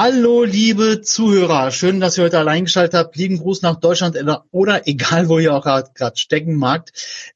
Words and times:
Hallo, 0.00 0.44
liebe 0.44 1.00
Zuhörer. 1.00 1.72
Schön, 1.72 1.98
dass 1.98 2.16
ihr 2.16 2.22
heute 2.22 2.38
allein 2.38 2.66
geschaltet 2.66 2.94
habt. 2.94 3.16
Lieben 3.16 3.38
Gruß 3.38 3.62
nach 3.62 3.80
Deutschland 3.80 4.16
oder 4.52 4.82
egal, 4.86 5.28
wo 5.28 5.40
ihr 5.40 5.52
auch 5.52 5.64
gerade 5.64 6.16
stecken 6.16 6.54
mag. 6.54 6.92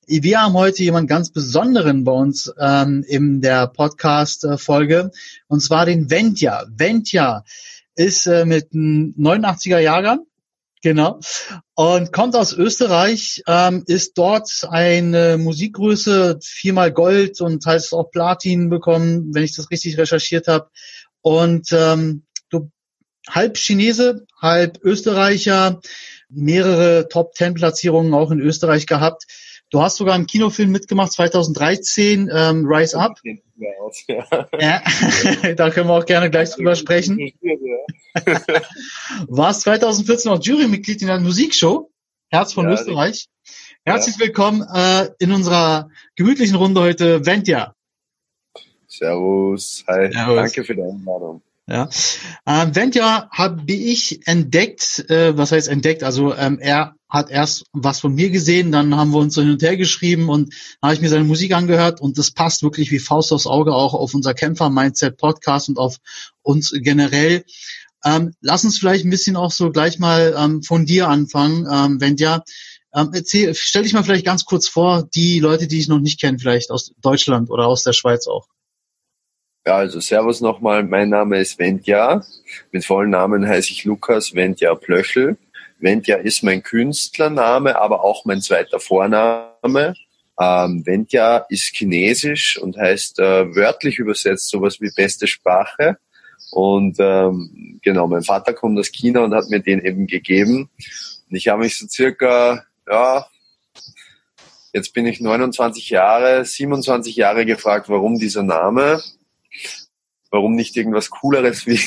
Wir 0.06 0.42
haben 0.42 0.52
heute 0.52 0.84
jemanden 0.84 1.08
ganz 1.08 1.32
Besonderen 1.32 2.04
bei 2.04 2.12
uns 2.12 2.54
ähm, 2.60 3.04
in 3.08 3.40
der 3.40 3.66
Podcast-Folge 3.66 5.10
und 5.48 5.60
zwar 5.60 5.86
den 5.86 6.08
Ventja. 6.08 6.64
Ventja 6.68 7.42
ist 7.96 8.26
äh, 8.26 8.44
mit 8.44 8.72
einem 8.72 9.12
89er 9.18 9.80
Jahrgang 9.80 10.20
Genau. 10.82 11.18
Und 11.74 12.12
kommt 12.12 12.36
aus 12.36 12.52
Österreich, 12.52 13.42
ähm, 13.48 13.82
ist 13.88 14.16
dort 14.18 14.68
eine 14.70 15.36
Musikgröße, 15.36 16.38
viermal 16.40 16.92
Gold 16.92 17.40
und 17.40 17.66
heißt 17.66 17.92
auch 17.92 18.12
Platin 18.12 18.68
bekommen, 18.68 19.34
wenn 19.34 19.42
ich 19.42 19.56
das 19.56 19.70
richtig 19.72 19.98
recherchiert 19.98 20.46
habe. 20.46 20.70
Und 21.22 21.68
ähm, 21.72 22.24
halb 23.28 23.56
Chinese, 23.56 24.26
halb 24.40 24.78
Österreicher, 24.82 25.80
mehrere 26.28 27.08
Top 27.08 27.34
Ten 27.34 27.54
Platzierungen 27.54 28.14
auch 28.14 28.30
in 28.30 28.40
Österreich 28.40 28.86
gehabt. 28.86 29.26
Du 29.70 29.80
hast 29.80 29.96
sogar 29.96 30.16
im 30.16 30.26
Kinofilm 30.26 30.70
mitgemacht, 30.70 31.12
2013, 31.12 32.30
ähm, 32.32 32.66
Rise 32.66 32.98
Up. 32.98 33.18
Ja. 34.58 34.82
da 35.56 35.70
können 35.70 35.88
wir 35.88 35.94
auch 35.94 36.04
gerne 36.04 36.30
gleich 36.30 36.50
drüber 36.50 36.74
sprechen. 36.76 37.18
Warst 39.28 39.62
2014 39.62 40.30
auch 40.30 40.42
Jurymitglied 40.42 41.00
in 41.00 41.08
der 41.08 41.20
Musikshow, 41.20 41.90
Herz 42.28 42.52
von 42.52 42.66
ja, 42.66 42.72
Österreich. 42.72 43.28
Herzlich 43.84 44.18
willkommen 44.18 44.62
äh, 44.74 45.08
in 45.18 45.32
unserer 45.32 45.88
gemütlichen 46.16 46.56
Runde 46.56 46.82
heute, 46.82 47.24
Ventja. 47.24 47.74
Servus, 48.86 49.84
hi, 49.88 50.12
Servus. 50.12 50.36
danke 50.36 50.64
für 50.64 50.74
die 50.74 50.82
Einladung. 50.82 51.42
Ja. 51.72 51.88
Ähm, 52.46 52.76
Ventja 52.76 53.30
habe 53.30 53.72
ich 53.72 54.26
entdeckt, 54.26 55.08
äh, 55.08 55.38
was 55.38 55.52
heißt 55.52 55.68
entdeckt? 55.68 56.02
Also 56.02 56.34
ähm, 56.34 56.58
er 56.60 56.96
hat 57.08 57.30
erst 57.30 57.64
was 57.72 57.98
von 57.98 58.14
mir 58.14 58.28
gesehen, 58.28 58.72
dann 58.72 58.94
haben 58.94 59.10
wir 59.12 59.20
uns 59.20 59.32
so 59.32 59.40
hin 59.40 59.52
und 59.52 59.62
her 59.62 59.78
geschrieben 59.78 60.28
und 60.28 60.52
habe 60.82 60.92
ich 60.92 61.00
mir 61.00 61.08
seine 61.08 61.24
Musik 61.24 61.54
angehört 61.54 62.02
und 62.02 62.18
das 62.18 62.30
passt 62.30 62.62
wirklich 62.62 62.90
wie 62.90 62.98
Faust 62.98 63.32
aufs 63.32 63.46
Auge 63.46 63.74
auch 63.74 63.94
auf 63.94 64.12
unser 64.12 64.34
Kämpfer-Mindset-Podcast 64.34 65.70
und 65.70 65.78
auf 65.78 65.96
uns 66.42 66.72
generell. 66.74 67.42
Ähm, 68.04 68.34
lass 68.42 68.64
uns 68.64 68.78
vielleicht 68.78 69.06
ein 69.06 69.10
bisschen 69.10 69.36
auch 69.36 69.50
so 69.50 69.70
gleich 69.70 69.98
mal 69.98 70.34
ähm, 70.36 70.62
von 70.62 70.84
dir 70.84 71.08
anfangen, 71.08 71.66
ähm, 71.72 72.02
Ventja. 72.02 72.44
Ähm, 72.94 73.12
erzähl, 73.14 73.54
stell 73.54 73.84
dich 73.84 73.94
mal 73.94 74.04
vielleicht 74.04 74.26
ganz 74.26 74.44
kurz 74.44 74.68
vor, 74.68 75.08
die 75.14 75.40
Leute, 75.40 75.68
die 75.68 75.78
ich 75.78 75.88
noch 75.88 76.00
nicht 76.00 76.20
kenne, 76.20 76.38
vielleicht 76.38 76.70
aus 76.70 76.92
Deutschland 77.00 77.48
oder 77.48 77.66
aus 77.66 77.82
der 77.82 77.94
Schweiz 77.94 78.26
auch. 78.26 78.46
Ja, 79.64 79.76
also 79.76 80.00
Servus 80.00 80.40
nochmal, 80.40 80.82
mein 80.82 81.08
Name 81.08 81.38
ist 81.38 81.56
Wendja. 81.60 82.24
Mit 82.72 82.84
vollen 82.84 83.10
Namen 83.10 83.46
heiße 83.46 83.70
ich 83.70 83.84
Lukas 83.84 84.34
Wendja 84.34 84.74
Plöchel. 84.74 85.36
Wendja 85.78 86.16
ist 86.16 86.42
mein 86.42 86.64
Künstlername, 86.64 87.80
aber 87.80 88.02
auch 88.02 88.24
mein 88.24 88.40
zweiter 88.40 88.80
Vorname. 88.80 89.94
Ähm, 90.40 90.84
Wendja 90.84 91.46
ist 91.48 91.76
chinesisch 91.76 92.58
und 92.58 92.76
heißt 92.76 93.20
äh, 93.20 93.54
wörtlich 93.54 93.98
übersetzt 93.98 94.48
sowas 94.48 94.80
wie 94.80 94.90
beste 94.96 95.28
Sprache. 95.28 95.96
Und 96.50 96.96
ähm, 96.98 97.78
genau, 97.82 98.08
mein 98.08 98.24
Vater 98.24 98.54
kommt 98.54 98.80
aus 98.80 98.90
China 98.90 99.20
und 99.20 99.32
hat 99.32 99.48
mir 99.48 99.60
den 99.60 99.78
eben 99.84 100.08
gegeben. 100.08 100.70
Und 101.30 101.36
ich 101.36 101.46
habe 101.46 101.62
mich 101.62 101.78
so 101.78 101.86
circa, 101.86 102.64
ja, 102.88 103.28
jetzt 104.72 104.92
bin 104.92 105.06
ich 105.06 105.20
29 105.20 105.88
Jahre, 105.90 106.44
27 106.44 107.14
Jahre 107.14 107.46
gefragt, 107.46 107.88
warum 107.88 108.18
dieser 108.18 108.42
Name 108.42 109.00
warum 110.30 110.54
nicht 110.54 110.76
irgendwas 110.76 111.10
Cooleres 111.10 111.66
wie 111.66 111.78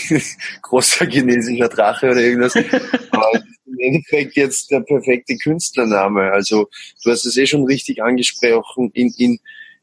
großer 0.62 1.08
chinesischer 1.08 1.68
Drache 1.68 2.12
oder 2.12 2.22
irgendwas. 2.22 2.56
Aber 3.12 3.44
im 3.66 3.80
Endeffekt 3.80 4.36
jetzt 4.36 4.72
der 4.72 4.82
perfekte 4.82 5.36
Künstlername. 5.38 6.32
Also 6.32 6.70
du 7.04 7.12
hast 7.12 7.26
es 7.26 7.36
eh 7.38 7.48
schon 7.48 7.66
richtig 7.66 8.04
angesprochen. 8.04 8.92
In, 8.94 9.12
in, 9.18 9.40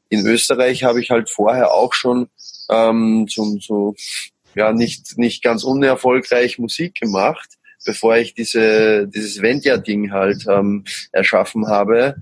in 0.09 0.27
Österreich 0.27 0.85
habe 0.85 1.01
ich 1.01 1.11
halt 1.11 1.29
vorher 1.29 1.73
auch 1.73 1.93
schon 1.93 2.29
ähm, 2.71 3.27
so, 3.29 3.59
so 3.59 3.95
ja 4.55 4.73
nicht 4.73 5.19
nicht 5.19 5.43
ganz 5.43 5.65
unerfolgreich 5.65 6.59
Musik 6.59 6.95
gemacht, 6.95 7.51
bevor 7.85 8.17
ich 8.17 8.35
diese 8.35 9.09
dieses 9.09 9.43
Ventia-Ding 9.43 10.13
halt 10.13 10.47
ähm, 10.49 10.85
erschaffen 11.11 11.67
habe. 11.67 12.17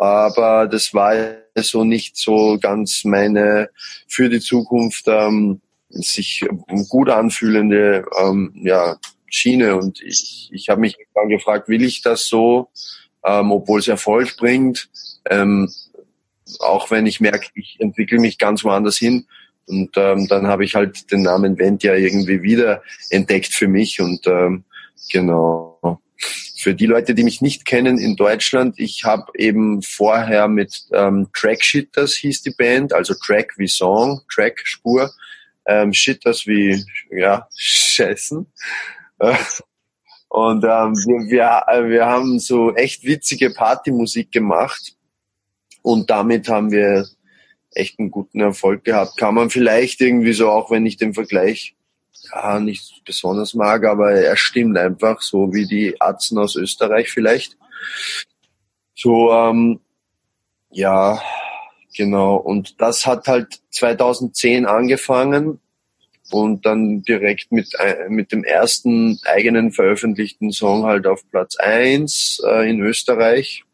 Aber 0.00 0.66
das 0.66 0.94
war 0.94 1.12
so 1.58 1.84
nicht 1.84 2.16
so 2.16 2.58
ganz 2.58 3.04
meine 3.04 3.68
für 4.08 4.30
die 4.30 4.40
Zukunft 4.40 5.04
ähm, 5.08 5.60
sich 5.90 6.42
gut 6.88 7.10
anfühlende 7.10 8.06
ähm, 8.18 8.50
ja, 8.54 8.96
Schiene. 9.26 9.76
Und 9.76 10.00
ich, 10.00 10.48
ich 10.52 10.70
habe 10.70 10.80
mich 10.80 10.96
dann 11.14 11.28
gefragt, 11.28 11.68
will 11.68 11.84
ich 11.84 12.00
das 12.00 12.24
so, 12.26 12.70
ähm, 13.26 13.52
obwohl 13.52 13.80
es 13.80 13.88
Erfolg 13.88 14.38
bringt, 14.38 14.88
ähm, 15.28 15.70
auch 16.60 16.90
wenn 16.90 17.04
ich 17.04 17.20
merke, 17.20 17.48
ich 17.52 17.76
entwickle 17.78 18.20
mich 18.20 18.38
ganz 18.38 18.64
woanders 18.64 18.96
hin. 18.96 19.26
Und 19.66 19.90
ähm, 19.98 20.28
dann 20.28 20.46
habe 20.46 20.64
ich 20.64 20.76
halt 20.76 21.12
den 21.12 21.20
Namen 21.20 21.58
Ventia 21.58 21.94
irgendwie 21.94 22.40
wieder 22.40 22.82
entdeckt 23.10 23.52
für 23.52 23.68
mich 23.68 24.00
und 24.00 24.26
ähm, 24.26 24.64
genau. 25.12 25.69
Für 26.60 26.74
die 26.74 26.86
Leute, 26.86 27.14
die 27.14 27.24
mich 27.24 27.40
nicht 27.40 27.64
kennen 27.64 27.98
in 27.98 28.16
Deutschland, 28.16 28.78
ich 28.78 29.04
habe 29.04 29.32
eben 29.36 29.80
vorher 29.80 30.46
mit 30.46 30.82
ähm, 30.92 31.28
Trackshitters 31.32 32.14
hieß 32.14 32.42
die 32.42 32.50
Band, 32.50 32.92
also 32.92 33.14
Track 33.14 33.54
wie 33.56 33.66
Song, 33.66 34.20
Track 34.30 34.60
Spur, 34.64 35.10
ähm, 35.66 35.94
Shitters 35.94 36.46
wie 36.46 36.84
ja 37.10 37.48
Scheißen. 37.56 38.46
Und 40.28 40.64
ähm, 40.64 40.94
wir, 40.94 41.30
wir, 41.30 41.88
wir 41.88 42.06
haben 42.06 42.38
so 42.38 42.74
echt 42.74 43.04
witzige 43.04 43.50
Partymusik 43.50 44.30
gemacht 44.30 44.94
und 45.82 46.10
damit 46.10 46.48
haben 46.48 46.70
wir 46.70 47.06
echt 47.72 47.98
einen 47.98 48.10
guten 48.10 48.40
Erfolg 48.40 48.84
gehabt. 48.84 49.16
Kann 49.16 49.34
man 49.34 49.50
vielleicht 49.50 50.00
irgendwie 50.00 50.32
so, 50.34 50.50
auch 50.50 50.70
wenn 50.70 50.86
ich 50.86 50.96
den 50.96 51.14
Vergleich 51.14 51.74
ja, 52.32 52.60
nicht 52.60 53.02
besonders 53.04 53.54
mag, 53.54 53.84
aber 53.84 54.12
er 54.12 54.36
stimmt 54.36 54.76
einfach, 54.78 55.20
so 55.20 55.52
wie 55.52 55.66
die 55.66 56.00
Atzen 56.00 56.38
aus 56.38 56.56
Österreich 56.56 57.10
vielleicht. 57.10 57.56
So, 58.94 59.32
ähm, 59.32 59.80
ja, 60.70 61.20
genau. 61.96 62.36
Und 62.36 62.80
das 62.80 63.06
hat 63.06 63.26
halt 63.26 63.60
2010 63.70 64.66
angefangen 64.66 65.60
und 66.30 66.64
dann 66.66 67.02
direkt 67.02 67.50
mit, 67.50 67.74
äh, 67.78 68.08
mit 68.08 68.32
dem 68.32 68.44
ersten 68.44 69.18
eigenen 69.24 69.72
veröffentlichten 69.72 70.52
Song 70.52 70.84
halt 70.84 71.06
auf 71.06 71.28
Platz 71.30 71.56
eins 71.56 72.40
äh, 72.46 72.70
in 72.70 72.80
Österreich. 72.80 73.64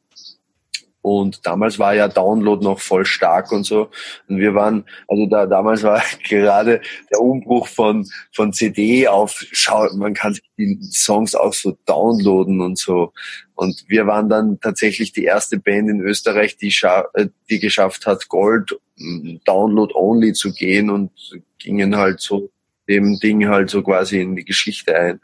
Und 1.06 1.46
damals 1.46 1.78
war 1.78 1.94
ja 1.94 2.08
Download 2.08 2.64
noch 2.64 2.80
voll 2.80 3.06
stark 3.06 3.52
und 3.52 3.62
so. 3.62 3.90
Und 4.28 4.38
wir 4.38 4.56
waren, 4.56 4.84
also 5.06 5.26
da 5.26 5.46
damals 5.46 5.84
war 5.84 6.02
gerade 6.28 6.80
der 7.12 7.20
Umbruch 7.20 7.68
von 7.68 8.08
von 8.32 8.52
CD 8.52 9.06
auf, 9.06 9.46
schau, 9.52 9.86
man 9.94 10.14
kann 10.14 10.34
sich 10.34 10.42
die 10.58 10.76
Songs 10.90 11.36
auch 11.36 11.52
so 11.54 11.78
downloaden 11.86 12.60
und 12.60 12.76
so. 12.76 13.12
Und 13.54 13.84
wir 13.86 14.08
waren 14.08 14.28
dann 14.28 14.58
tatsächlich 14.58 15.12
die 15.12 15.22
erste 15.22 15.60
Band 15.60 15.88
in 15.88 16.00
Österreich, 16.00 16.56
die, 16.56 16.74
äh, 17.14 17.28
die 17.48 17.60
geschafft 17.60 18.04
hat, 18.04 18.28
Gold 18.28 18.76
mm, 18.96 19.36
Download 19.44 19.94
only 19.94 20.32
zu 20.32 20.52
gehen 20.52 20.90
und 20.90 21.12
gingen 21.60 21.96
halt 21.96 22.18
so 22.18 22.50
dem 22.88 23.20
Ding 23.20 23.46
halt 23.46 23.70
so 23.70 23.80
quasi 23.84 24.20
in 24.20 24.34
die 24.34 24.44
Geschichte 24.44 24.96
ein. 24.96 25.20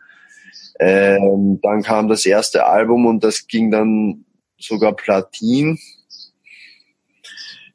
Ähm, 0.78 1.58
dann 1.60 1.82
kam 1.82 2.06
das 2.06 2.24
erste 2.24 2.66
Album 2.66 3.04
und 3.06 3.24
das 3.24 3.48
ging 3.48 3.72
dann 3.72 4.24
sogar 4.62 4.94
Platin. 4.94 5.78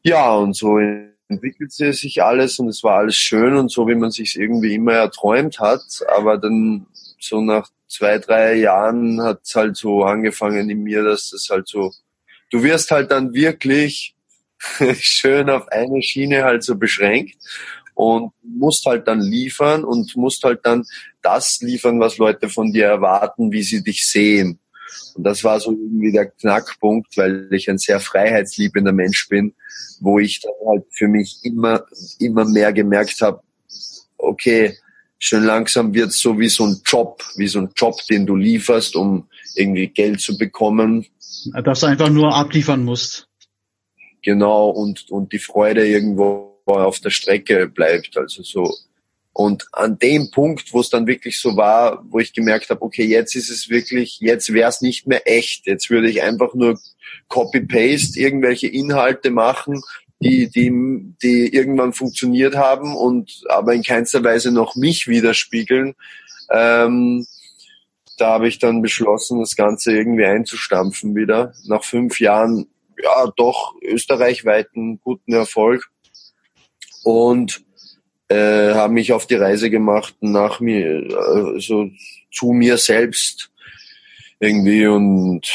Ja, 0.03 0.33
und 0.35 0.55
so 0.55 0.77
entwickelte 1.29 1.93
sich 1.93 2.23
alles 2.23 2.59
und 2.59 2.69
es 2.69 2.83
war 2.83 2.99
alles 2.99 3.15
schön 3.15 3.55
und 3.55 3.69
so, 3.69 3.87
wie 3.87 3.95
man 3.95 4.11
sich 4.11 4.37
irgendwie 4.39 4.75
immer 4.75 4.93
erträumt 4.93 5.59
hat. 5.59 5.81
Aber 6.15 6.37
dann 6.37 6.85
so 7.19 7.41
nach 7.41 7.69
zwei, 7.87 8.19
drei 8.19 8.55
Jahren 8.55 9.21
hat 9.21 9.41
es 9.43 9.55
halt 9.55 9.77
so 9.77 10.03
angefangen 10.03 10.69
in 10.69 10.83
mir, 10.83 11.03
dass 11.03 11.31
das 11.31 11.47
halt 11.49 11.67
so, 11.67 11.91
du 12.51 12.63
wirst 12.63 12.91
halt 12.91 13.11
dann 13.11 13.33
wirklich 13.33 14.15
schön 14.99 15.49
auf 15.49 15.67
eine 15.69 16.01
Schiene 16.01 16.43
halt 16.43 16.63
so 16.63 16.75
beschränkt 16.75 17.35
und 17.93 18.31
musst 18.43 18.85
halt 18.85 19.07
dann 19.07 19.21
liefern 19.21 19.83
und 19.83 20.15
musst 20.15 20.43
halt 20.43 20.65
dann 20.65 20.85
das 21.21 21.59
liefern, 21.61 21.99
was 21.99 22.17
Leute 22.17 22.47
von 22.47 22.71
dir 22.71 22.85
erwarten, 22.85 23.51
wie 23.51 23.63
sie 23.63 23.83
dich 23.83 24.07
sehen. 24.07 24.59
Und 25.15 25.23
das 25.23 25.43
war 25.43 25.59
so 25.59 25.71
irgendwie 25.71 26.11
der 26.11 26.27
Knackpunkt, 26.27 27.15
weil 27.17 27.47
ich 27.51 27.69
ein 27.69 27.77
sehr 27.77 27.99
freiheitsliebender 27.99 28.91
Mensch 28.91 29.27
bin, 29.29 29.53
wo 29.99 30.19
ich 30.19 30.41
dann 30.41 30.53
halt 30.67 30.85
für 30.91 31.07
mich 31.07 31.39
immer, 31.43 31.85
immer 32.19 32.45
mehr 32.45 32.73
gemerkt 32.73 33.21
habe, 33.21 33.41
okay, 34.17 34.77
schön 35.19 35.43
langsam 35.43 35.93
wird 35.93 36.09
es 36.09 36.19
so 36.19 36.39
wie 36.39 36.49
so 36.49 36.65
ein 36.65 36.81
Job, 36.85 37.23
wie 37.35 37.47
so 37.47 37.59
ein 37.59 37.69
Job, 37.75 37.95
den 38.09 38.25
du 38.25 38.35
lieferst, 38.35 38.95
um 38.95 39.27
irgendwie 39.55 39.87
Geld 39.87 40.21
zu 40.21 40.37
bekommen. 40.37 41.05
Dass 41.63 41.81
du 41.81 41.87
einfach 41.87 42.09
nur 42.09 42.33
abliefern 42.33 42.83
musst. 42.83 43.27
Genau, 44.21 44.69
und, 44.69 45.09
und 45.09 45.31
die 45.31 45.39
Freude 45.39 45.87
irgendwo 45.87 46.57
auf 46.65 46.99
der 46.99 47.11
Strecke 47.11 47.67
bleibt. 47.67 48.17
Also 48.17 48.43
so. 48.43 48.73
Und 49.37 49.67
an 49.71 49.99
dem 49.99 50.31
Punkt, 50.31 50.73
wo 50.73 50.79
es 50.79 50.89
dann 50.89 51.05
wirklich 51.05 51.39
so 51.39 51.55
war, 51.55 52.03
wo 52.09 52.17
ich 52.17 52.33
gemerkt 52.33 52.71
habe, 52.71 52.81
okay, 52.81 53.03
jetzt 53.03 53.35
ist 53.35 53.51
es 53.51 53.69
wirklich, 53.69 54.17
jetzt 54.19 54.51
wäre 54.51 54.67
es 54.67 54.81
nicht 54.81 55.05
mehr 55.05 55.31
echt. 55.31 55.67
Jetzt 55.67 55.91
würde 55.91 56.09
ich 56.09 56.23
einfach 56.23 56.55
nur 56.55 56.79
Copy-Paste 57.27 58.19
irgendwelche 58.19 58.65
Inhalte 58.65 59.29
machen, 59.29 59.83
die, 60.19 60.49
die, 60.49 60.71
die 61.21 61.53
irgendwann 61.53 61.93
funktioniert 61.93 62.55
haben 62.55 62.95
und 62.95 63.43
aber 63.47 63.75
in 63.75 63.83
keinster 63.83 64.23
Weise 64.23 64.51
noch 64.51 64.75
mich 64.75 65.07
widerspiegeln. 65.07 65.93
Ähm, 66.49 67.27
da 68.17 68.29
habe 68.29 68.47
ich 68.47 68.57
dann 68.57 68.81
beschlossen, 68.81 69.39
das 69.39 69.55
Ganze 69.55 69.95
irgendwie 69.95 70.25
einzustampfen 70.25 71.15
wieder. 71.15 71.53
Nach 71.67 71.83
fünf 71.83 72.19
Jahren, 72.19 72.65
ja, 73.03 73.31
doch 73.35 73.75
österreichweiten 73.83 74.99
guten 74.99 75.33
Erfolg. 75.33 75.91
Und 77.03 77.66
äh, 78.29 78.73
habe 78.73 78.93
mich 78.93 79.13
auf 79.13 79.27
die 79.27 79.35
Reise 79.35 79.69
gemacht 79.69 80.15
nach 80.21 80.59
mir, 80.59 81.07
also 81.17 81.89
zu 82.31 82.51
mir 82.51 82.77
selbst 82.77 83.51
irgendwie 84.39 84.85
und 84.85 85.47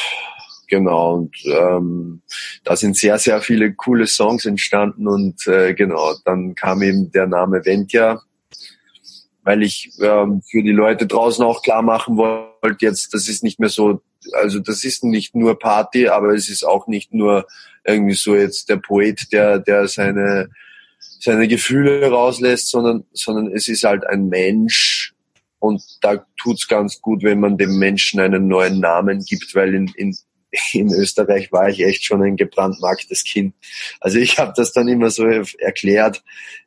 genau 0.69 1.15
und 1.15 1.37
ähm, 1.45 2.23
da 2.65 2.77
sind 2.77 2.97
sehr 2.97 3.19
sehr 3.19 3.43
viele 3.43 3.75
coole 3.75 4.07
Songs 4.07 4.47
entstanden 4.47 5.07
und 5.07 5.47
äh, 5.47 5.75
genau 5.75 6.15
dann 6.25 6.55
kam 6.55 6.83
eben 6.83 7.13
der 7.13 7.27
Name 7.27 7.65
Ventia 7.65 8.23
weil 9.45 9.63
ich 9.63 9.91
ähm, 10.01 10.41
für 10.51 10.63
die 10.63 10.73
Leute 10.73 11.07
draußen 11.07 11.45
auch 11.45 11.63
klar 11.63 11.83
machen 11.83 12.17
wollte 12.17 12.87
jetzt 12.87 13.13
das 13.13 13.29
ist 13.29 13.45
nicht 13.45 13.61
mehr 13.61 13.69
so 13.69 14.01
also 14.33 14.61
das 14.61 14.83
ist 14.83 15.05
nicht 15.05 15.35
nur 15.35 15.59
Party 15.59 16.09
aber 16.09 16.31
es 16.31 16.49
ist 16.49 16.65
auch 16.65 16.87
nicht 16.87 17.13
nur 17.13 17.47
irgendwie 17.85 18.15
so 18.15 18.35
jetzt 18.35 18.71
der 18.71 18.77
Poet 18.77 19.31
der 19.31 19.59
der 19.59 19.87
seine 19.89 20.49
seine 21.23 21.47
Gefühle 21.47 22.09
rauslässt, 22.11 22.69
sondern, 22.69 23.05
sondern 23.13 23.53
es 23.53 23.69
ist 23.69 23.85
halt 23.85 24.05
ein 24.07 24.29
Mensch 24.29 25.15
und 25.61 25.81
da 26.01 26.27
tut's 26.37 26.67
ganz 26.67 27.01
gut, 27.01 27.23
wenn 27.23 27.39
man 27.39 27.57
dem 27.57 27.79
Menschen 27.79 28.19
einen 28.19 28.49
neuen 28.49 28.81
Namen 28.81 29.25
gibt, 29.25 29.55
weil 29.55 29.73
in, 29.73 29.87
in, 29.97 30.17
in 30.73 30.93
Österreich 30.93 31.53
war 31.53 31.69
ich 31.69 31.85
echt 31.85 32.05
schon 32.05 32.25
ein 32.25 32.37
gebrandmarktes 32.37 33.23
Kind. 33.23 33.55
Also 34.01 34.19
ich 34.19 34.41
habe 34.41 34.53
das 34.57 34.73
dann 34.73 34.89
immer 34.89 35.11
so 35.11 35.25
erklärt. 35.25 36.25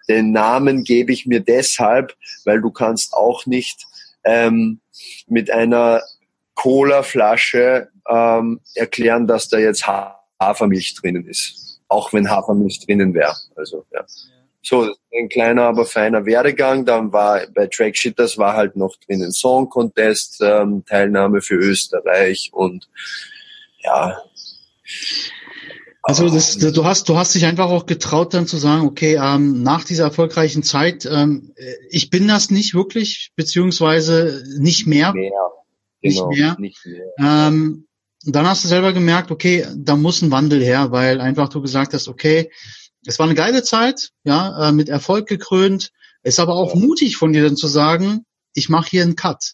Den 0.07 0.31
Namen 0.31 0.85
gebe 0.85 1.11
ich 1.11 1.25
mir 1.25 1.41
deshalb, 1.41 2.15
weil 2.45 2.61
du 2.61 2.71
kannst 2.71 3.13
auch 3.13 3.45
nicht 3.45 3.85
ähm, 4.23 4.79
mit 5.27 5.51
einer 5.51 6.01
Cola-Flasche 6.53 7.89
ähm, 8.09 8.61
erklären, 8.73 9.27
dass 9.27 9.49
da 9.49 9.57
jetzt 9.57 9.85
Hafermilch 10.39 10.95
drinnen 10.95 11.27
ist. 11.27 11.81
Auch 11.89 12.13
wenn 12.13 12.29
Hafermilch 12.29 12.85
drinnen 12.85 13.13
wäre. 13.13 13.35
Also 13.57 13.85
ja. 13.91 14.05
So, 14.65 14.95
ein 15.15 15.29
kleiner, 15.29 15.63
aber 15.63 15.85
feiner 15.85 16.25
Werdegang. 16.25 16.85
Dann 16.85 17.13
war 17.13 17.41
bei 17.53 17.67
Track 17.67 17.95
Shitters 17.95 18.38
war 18.39 18.56
halt 18.56 18.75
noch 18.75 18.95
drinnen 19.06 19.31
Song 19.31 19.69
Contest, 19.69 20.41
ähm, 20.41 20.83
Teilnahme 20.85 21.41
für 21.41 21.56
Österreich 21.56 22.50
und 22.51 22.89
ja. 23.83 24.17
Also 26.01 26.29
das, 26.29 26.57
du 26.57 26.83
hast 26.83 27.09
du 27.09 27.17
hast 27.17 27.35
dich 27.35 27.45
einfach 27.45 27.69
auch 27.69 27.85
getraut 27.85 28.33
dann 28.33 28.47
zu 28.47 28.57
sagen, 28.57 28.88
okay, 28.88 29.19
ähm, 29.21 29.62
nach 29.62 29.83
dieser 29.83 30.06
erfolgreichen 30.06 30.63
Zeit, 30.63 31.06
ähm, 31.06 31.53
ich 31.89 32.09
bin 32.09 32.27
das 32.27 32.50
nicht 32.50 32.73
wirklich, 32.73 33.33
beziehungsweise 33.35 34.44
nicht 34.59 34.88
mehr. 34.88 35.13
mehr. 35.13 35.31
Genau, 36.01 36.29
nicht 36.29 36.39
mehr. 36.39 36.56
Nicht 36.59 36.85
mehr. 36.85 37.06
Ähm, 37.19 37.88
dann 38.23 38.47
hast 38.47 38.63
du 38.63 38.67
selber 38.67 38.94
gemerkt, 38.94 39.29
okay, 39.29 39.67
da 39.75 39.95
muss 39.95 40.23
ein 40.23 40.31
Wandel 40.31 40.63
her, 40.63 40.91
weil 40.91 41.21
einfach 41.21 41.50
du 41.50 41.62
gesagt 41.62 41.94
hast, 41.94 42.07
okay, 42.07 42.50
es 43.05 43.19
war 43.19 43.25
eine 43.25 43.35
geile 43.35 43.63
Zeit, 43.63 44.11
ja, 44.23 44.69
äh, 44.69 44.71
mit 44.71 44.89
Erfolg 44.89 45.27
gekrönt. 45.27 45.91
Ist 46.23 46.39
aber 46.39 46.55
auch 46.55 46.73
ja. 46.73 46.81
mutig 46.81 47.17
von 47.17 47.33
dir 47.33 47.43
dann 47.43 47.55
zu 47.55 47.67
sagen, 47.67 48.25
ich 48.53 48.69
mache 48.69 48.89
hier 48.89 49.03
einen 49.03 49.15
Cut. 49.15 49.53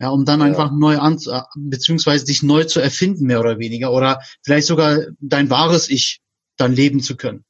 Ja, 0.00 0.10
um 0.10 0.24
dann 0.24 0.40
ja. 0.40 0.46
einfach 0.46 0.70
neu 0.72 0.98
an, 0.98 1.18
äh, 1.26 1.40
beziehungsweise 1.56 2.24
dich 2.24 2.42
neu 2.42 2.64
zu 2.64 2.80
erfinden, 2.80 3.26
mehr 3.26 3.40
oder 3.40 3.58
weniger, 3.58 3.92
oder 3.92 4.20
vielleicht 4.42 4.66
sogar 4.66 5.06
dein 5.20 5.50
wahres 5.50 5.88
Ich 5.88 6.20
dann 6.56 6.72
leben 6.72 7.00
zu 7.00 7.16
können. 7.16 7.44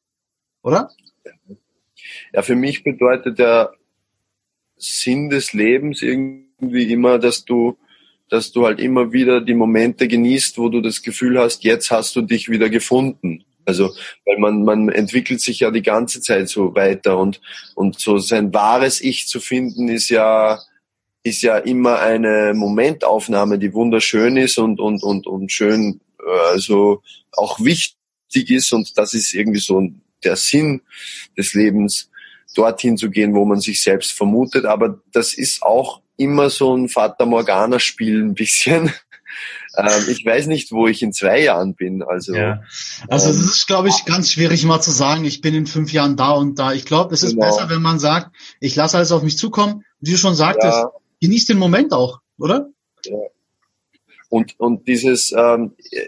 Oder? 0.62 0.90
Ja, 2.32 2.42
für 2.42 2.56
mich 2.56 2.84
bedeutet 2.84 3.38
der 3.38 3.74
Sinn 4.76 5.30
des 5.30 5.52
Lebens 5.52 6.02
irgendwie 6.02 6.90
immer, 6.90 7.18
dass 7.18 7.44
du, 7.44 7.78
dass 8.28 8.52
du 8.52 8.64
halt 8.64 8.80
immer 8.80 9.12
wieder 9.12 9.40
die 9.40 9.54
Momente 9.54 10.08
genießt, 10.08 10.58
wo 10.58 10.68
du 10.68 10.80
das 10.80 11.02
Gefühl 11.02 11.38
hast, 11.38 11.64
jetzt 11.64 11.90
hast 11.90 12.16
du 12.16 12.22
dich 12.22 12.48
wieder 12.48 12.70
gefunden. 12.70 13.44
Also, 13.64 13.94
weil 14.24 14.38
man, 14.38 14.64
man 14.64 14.88
entwickelt 14.88 15.40
sich 15.40 15.60
ja 15.60 15.70
die 15.70 15.82
ganze 15.82 16.20
Zeit 16.20 16.48
so 16.48 16.74
weiter 16.74 17.18
und, 17.18 17.40
und 17.74 17.98
so 17.98 18.18
sein 18.18 18.52
wahres 18.52 19.00
Ich 19.00 19.26
zu 19.26 19.40
finden 19.40 19.88
ist 19.88 20.10
ja, 20.10 20.60
ist 21.22 21.42
ja 21.42 21.58
immer 21.58 22.00
eine 22.00 22.52
Momentaufnahme, 22.54 23.58
die 23.58 23.72
wunderschön 23.72 24.36
ist 24.36 24.58
und, 24.58 24.80
und, 24.80 25.02
und, 25.02 25.26
und 25.26 25.50
schön, 25.50 26.00
also 26.50 27.02
auch 27.32 27.60
wichtig 27.60 28.50
ist 28.50 28.72
und 28.72 28.96
das 28.98 29.14
ist 29.14 29.34
irgendwie 29.34 29.60
so 29.60 29.82
der 30.24 30.36
Sinn 30.36 30.82
des 31.36 31.54
Lebens, 31.54 32.10
dorthin 32.54 32.96
zu 32.96 33.10
gehen, 33.10 33.34
wo 33.34 33.44
man 33.44 33.60
sich 33.60 33.82
selbst 33.82 34.12
vermutet. 34.12 34.64
Aber 34.64 35.00
das 35.12 35.34
ist 35.34 35.62
auch 35.62 36.00
immer 36.16 36.50
so 36.50 36.76
ein 36.76 36.88
Fata 36.88 37.26
Morgana 37.26 37.78
Spiel 37.78 38.22
ein 38.22 38.34
bisschen. 38.34 38.92
Ähm, 39.76 40.04
ich 40.08 40.24
weiß 40.24 40.46
nicht, 40.46 40.72
wo 40.72 40.86
ich 40.86 41.02
in 41.02 41.12
zwei 41.12 41.42
Jahren 41.42 41.74
bin. 41.74 42.02
Also, 42.02 42.34
ja. 42.34 42.62
also 43.08 43.30
ähm, 43.30 43.32
es 43.32 43.44
ist, 43.44 43.66
glaube 43.66 43.88
ich, 43.88 44.04
ganz 44.04 44.30
schwierig 44.30 44.64
mal 44.64 44.80
zu 44.80 44.90
sagen, 44.90 45.24
ich 45.24 45.40
bin 45.40 45.54
in 45.54 45.66
fünf 45.66 45.92
Jahren 45.92 46.16
da 46.16 46.30
und 46.32 46.58
da. 46.58 46.72
Ich 46.72 46.84
glaube, 46.84 47.14
es 47.14 47.22
ist 47.22 47.34
genau. 47.34 47.46
besser, 47.46 47.70
wenn 47.70 47.82
man 47.82 47.98
sagt, 47.98 48.34
ich 48.60 48.76
lasse 48.76 48.96
alles 48.96 49.12
auf 49.12 49.22
mich 49.22 49.38
zukommen. 49.38 49.84
Wie 50.00 50.12
du 50.12 50.18
schon 50.18 50.34
sagtest, 50.34 50.74
ja. 50.74 50.90
genieß 51.20 51.46
den 51.46 51.58
Moment 51.58 51.92
auch, 51.92 52.20
oder? 52.38 52.68
Ja. 53.06 53.16
Und, 54.28 54.58
und 54.58 54.88
dieses 54.88 55.32
ähm, 55.32 55.72
äh, 55.90 56.06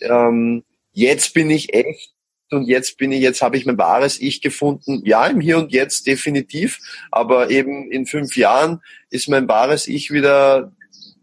ähm, 0.00 0.64
jetzt 0.92 1.34
bin 1.34 1.50
ich 1.50 1.72
echt 1.74 2.12
und 2.50 2.66
jetzt 2.66 2.98
bin 2.98 3.12
ich, 3.12 3.20
jetzt 3.20 3.42
habe 3.42 3.56
ich 3.56 3.64
mein 3.64 3.78
wahres 3.78 4.20
Ich 4.20 4.40
gefunden. 4.40 5.02
Ja, 5.04 5.26
im 5.26 5.40
Hier 5.40 5.58
und 5.58 5.72
Jetzt 5.72 6.06
definitiv, 6.06 6.80
aber 7.10 7.50
eben 7.50 7.90
in 7.90 8.06
fünf 8.06 8.36
Jahren 8.36 8.80
ist 9.08 9.28
mein 9.28 9.48
wahres 9.48 9.86
Ich 9.86 10.10
wieder 10.10 10.72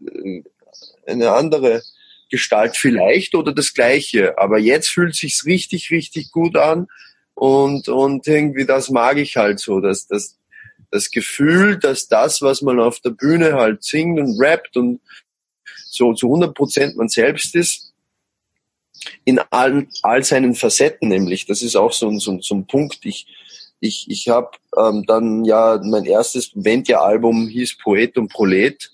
äh, 0.00 0.42
eine 1.08 1.32
andere 1.32 1.82
Gestalt 2.30 2.76
vielleicht 2.76 3.34
oder 3.34 3.52
das 3.52 3.72
gleiche. 3.72 4.38
Aber 4.38 4.58
jetzt 4.58 4.88
fühlt 4.88 5.14
sich's 5.14 5.44
richtig, 5.46 5.90
richtig 5.90 6.30
gut 6.30 6.56
an 6.56 6.88
und, 7.34 7.88
und 7.88 8.26
irgendwie 8.26 8.66
das 8.66 8.90
mag 8.90 9.16
ich 9.16 9.36
halt 9.36 9.60
so, 9.60 9.80
dass 9.80 10.06
das, 10.06 10.36
das 10.90 11.10
Gefühl, 11.10 11.78
dass 11.78 12.08
das, 12.08 12.42
was 12.42 12.62
man 12.62 12.80
auf 12.80 13.00
der 13.00 13.10
Bühne 13.10 13.54
halt 13.54 13.84
singt 13.84 14.18
und 14.18 14.40
rappt 14.40 14.76
und 14.76 15.00
so 15.90 16.12
zu 16.14 16.26
100 16.26 16.54
Prozent 16.54 16.96
man 16.96 17.08
selbst 17.08 17.54
ist, 17.54 17.92
in 19.24 19.38
allen, 19.50 19.88
all 20.02 20.24
seinen 20.24 20.54
Facetten 20.54 21.08
nämlich. 21.08 21.46
Das 21.46 21.62
ist 21.62 21.76
auch 21.76 21.92
so, 21.92 22.10
so, 22.18 22.40
so 22.40 22.54
ein 22.56 22.66
Punkt. 22.66 22.98
Ich, 23.04 23.26
ich, 23.80 24.06
ich 24.08 24.28
habe 24.28 24.50
ähm, 24.76 25.04
dann 25.06 25.44
ja 25.44 25.80
mein 25.82 26.04
erstes 26.04 26.50
Ventia-Album 26.54 27.48
hieß 27.48 27.78
Poet 27.78 28.18
und 28.18 28.32
Prolet 28.32 28.90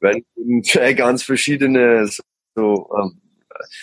weil 0.00 0.22
zwei 0.64 0.92
ganz 0.94 1.22
verschiedene 1.22 2.08
so, 2.54 2.90
ähm, 2.98 3.20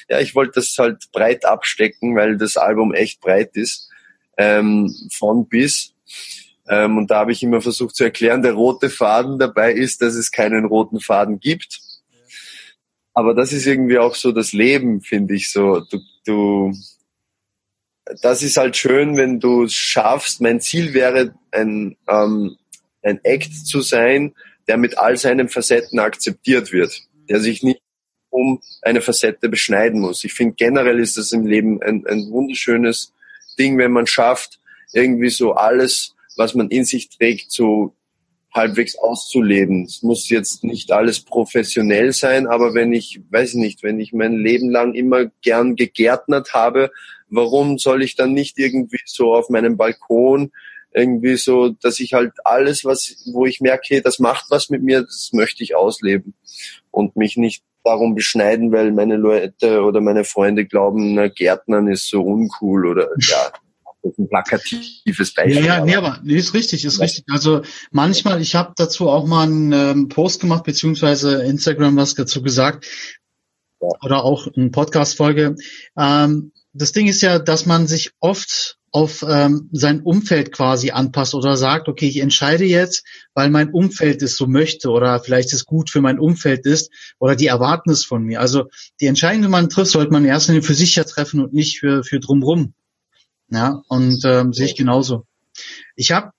ja, 0.10 0.20
ich 0.20 0.36
wollte 0.36 0.54
das 0.56 0.76
halt 0.78 1.12
breit 1.12 1.46
abstecken, 1.46 2.16
weil 2.16 2.38
das 2.38 2.58
Album 2.58 2.94
echt 2.94 3.22
breit 3.22 3.56
ist, 3.56 3.90
ähm, 4.38 4.94
von 5.14 5.48
bis. 5.48 5.94
Ähm, 6.68 6.98
und 6.98 7.12
da 7.12 7.20
habe 7.20 7.32
ich 7.32 7.44
immer 7.44 7.62
versucht 7.62 7.96
zu 7.96 8.04
erklären, 8.04 8.42
der 8.42 8.54
rote 8.54 8.90
Faden 8.90 9.40
dabei 9.40 9.72
ist, 9.72 10.02
dass 10.02 10.16
es 10.16 10.32
keinen 10.32 10.66
roten 10.66 11.00
Faden 11.00 11.40
gibt. 11.40 11.80
Aber 13.14 13.34
das 13.34 13.54
ist 13.54 13.66
irgendwie 13.66 13.98
auch 13.98 14.16
so 14.16 14.32
das 14.32 14.54
Leben, 14.54 15.02
finde 15.02 15.36
ich 15.36 15.52
so. 15.52 15.82
Du, 15.90 16.00
du, 16.26 16.74
das 18.22 18.44
ist 18.44 18.58
halt 18.58 18.78
schön, 18.78 19.18
wenn 19.18 19.40
du 19.40 19.64
es 19.64 19.74
schaffst. 19.74 20.42
Mein 20.42 20.62
Ziel 20.62 20.94
wäre, 20.94 21.34
ein, 21.52 21.98
ähm, 22.08 22.58
ein 23.02 23.20
Act 23.24 23.66
zu 23.66 23.82
sein, 23.82 24.36
der 24.68 24.78
mit 24.78 24.98
all 24.98 25.18
seinen 25.18 25.50
Facetten 25.50 26.00
akzeptiert 26.00 26.72
wird, 26.72 27.04
der 27.30 27.40
sich 27.40 27.64
nicht 27.64 27.82
um 28.30 28.62
eine 28.82 29.02
Facette 29.02 29.50
beschneiden 29.50 30.00
muss. 30.00 30.24
Ich 30.24 30.34
finde 30.34 30.56
generell 30.56 31.00
ist 31.00 31.18
das 31.18 31.32
im 31.32 31.46
Leben 31.46 31.82
ein, 31.82 32.06
ein 32.06 32.30
wunderschönes 32.30 33.14
Ding, 33.58 33.78
wenn 33.78 33.92
man 33.92 34.08
schafft, 34.08 34.60
irgendwie 34.94 35.30
so 35.30 35.54
alles, 35.54 36.16
was 36.36 36.54
man 36.54 36.70
in 36.70 36.86
sich 36.86 37.10
trägt, 37.10 37.52
so 37.52 37.94
halbwegs 38.54 38.98
auszuleben. 38.98 39.84
Es 39.84 40.04
muss 40.04 40.30
jetzt 40.30 40.64
nicht 40.64 40.92
alles 40.92 41.20
professionell 41.20 42.14
sein, 42.14 42.48
aber 42.48 42.74
wenn 42.74 42.94
ich, 42.94 43.22
weiß 43.30 43.56
nicht, 43.56 43.84
wenn 43.84 44.00
ich 44.00 44.14
mein 44.14 44.38
Leben 44.38 44.70
lang 44.70 44.94
immer 44.94 45.26
gern 45.42 45.76
gegärtnert 45.76 46.54
habe, 46.54 46.92
warum 47.30 47.78
soll 47.78 48.04
ich 48.04 48.16
dann 48.16 48.34
nicht 48.34 48.58
irgendwie 48.58 49.00
so 49.06 49.34
auf 49.34 49.50
meinem 49.50 49.78
Balkon 49.78 50.52
irgendwie 50.94 51.36
so, 51.36 51.70
dass 51.70 52.00
ich 52.00 52.14
halt 52.14 52.34
alles, 52.44 52.86
was, 52.86 53.24
wo 53.32 53.46
ich 53.46 53.62
merke, 53.62 54.02
das 54.02 54.20
macht 54.20 54.46
was 54.50 54.70
mit 54.70 54.84
mir, 54.84 55.02
das 55.02 55.30
möchte 55.34 55.64
ich 55.64 55.76
ausleben 55.76 56.34
und 56.92 57.16
mich 57.16 57.38
nicht 57.38 57.64
darum 57.84 58.16
beschneiden, 58.16 58.72
weil 58.72 58.92
meine 58.92 59.16
Leute 59.16 59.82
oder 59.84 60.02
meine 60.02 60.24
Freunde 60.24 60.66
glauben, 60.66 61.14
na, 61.14 61.28
Gärtnern 61.28 61.88
ist 61.88 62.10
so 62.10 62.22
uncool 62.22 62.86
oder 62.86 63.10
ja. 63.20 63.52
Das 64.04 64.12
ist 64.12 64.20
ein 64.20 64.30
plakatives 64.30 65.34
Beispiel. 65.34 65.66
Ja, 65.66 65.80
ja, 65.80 65.86
nee, 65.86 65.96
aber 65.96 66.20
nee, 66.24 66.36
ist 66.36 66.54
richtig, 66.54 66.86
ist 66.86 67.00
richtig. 67.00 67.26
Also 67.30 67.64
manchmal, 67.92 68.42
ich 68.42 68.56
habe 68.56 68.74
dazu 68.76 69.10
auch 69.10 69.26
mal 69.26 69.44
einen 69.44 69.72
ähm, 69.74 70.08
Post 70.08 70.40
gemacht, 70.40 70.64
beziehungsweise 70.64 71.44
Instagram 71.44 71.98
was 71.98 72.14
dazu 72.14 72.42
gesagt. 72.42 72.86
Ja. 73.82 73.90
Oder 74.04 74.24
auch 74.24 74.48
eine 74.56 74.70
Podcast-Folge. 74.70 75.56
Ähm, 75.98 76.52
das 76.78 76.92
Ding 76.92 77.08
ist 77.08 77.22
ja, 77.22 77.40
dass 77.40 77.66
man 77.66 77.88
sich 77.88 78.12
oft 78.20 78.78
auf 78.92 79.24
ähm, 79.28 79.70
sein 79.74 80.02
Umfeld 80.02 80.52
quasi 80.52 80.92
anpasst 80.92 81.36
oder 81.36 81.58
sagt, 81.58 81.88
okay, 81.88 82.08
ich 82.08 82.18
entscheide 82.18 82.64
jetzt, 82.66 83.06
weil 83.34 83.50
mein 83.50 83.70
Umfeld 83.72 84.22
es 84.22 84.38
so 84.38 84.48
möchte 84.48 84.90
oder 84.90 85.20
vielleicht 85.20 85.54
es 85.54 85.66
gut 85.66 85.90
für 85.90 86.02
mein 86.02 86.20
Umfeld 86.20 86.66
ist 86.66 86.92
oder 87.20 87.36
die 87.36 87.48
erwarten 87.48 87.92
es 87.92 88.06
von 88.06 88.24
mir. 88.24 88.40
Also 88.40 88.70
die 89.02 89.08
Entscheidung, 89.08 89.44
die 89.44 89.50
man 89.50 89.70
trifft, 89.70 89.92
sollte 89.92 90.12
man 90.12 90.26
erst 90.26 90.50
für 90.50 90.74
sich 90.74 90.96
ja 90.96 91.04
treffen 91.04 91.42
und 91.42 91.54
nicht 91.54 91.80
für, 91.80 92.04
für 92.04 92.20
drumrum. 92.20 92.74
Ja, 93.50 93.82
und 93.88 94.24
ähm, 94.26 94.54
sehe 94.54 94.66
ich 94.66 94.76
genauso. 94.76 95.26
Ich 95.96 96.12
habe 96.12 96.32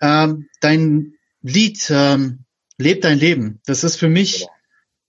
ähm, 0.00 0.48
dein 0.60 1.14
Lied 1.42 1.86
ähm, 1.90 2.44
Leb 2.76 3.02
dein 3.02 3.18
Leben. 3.18 3.60
Das 3.66 3.84
ist 3.84 3.96
für 3.96 4.08
mich 4.08 4.46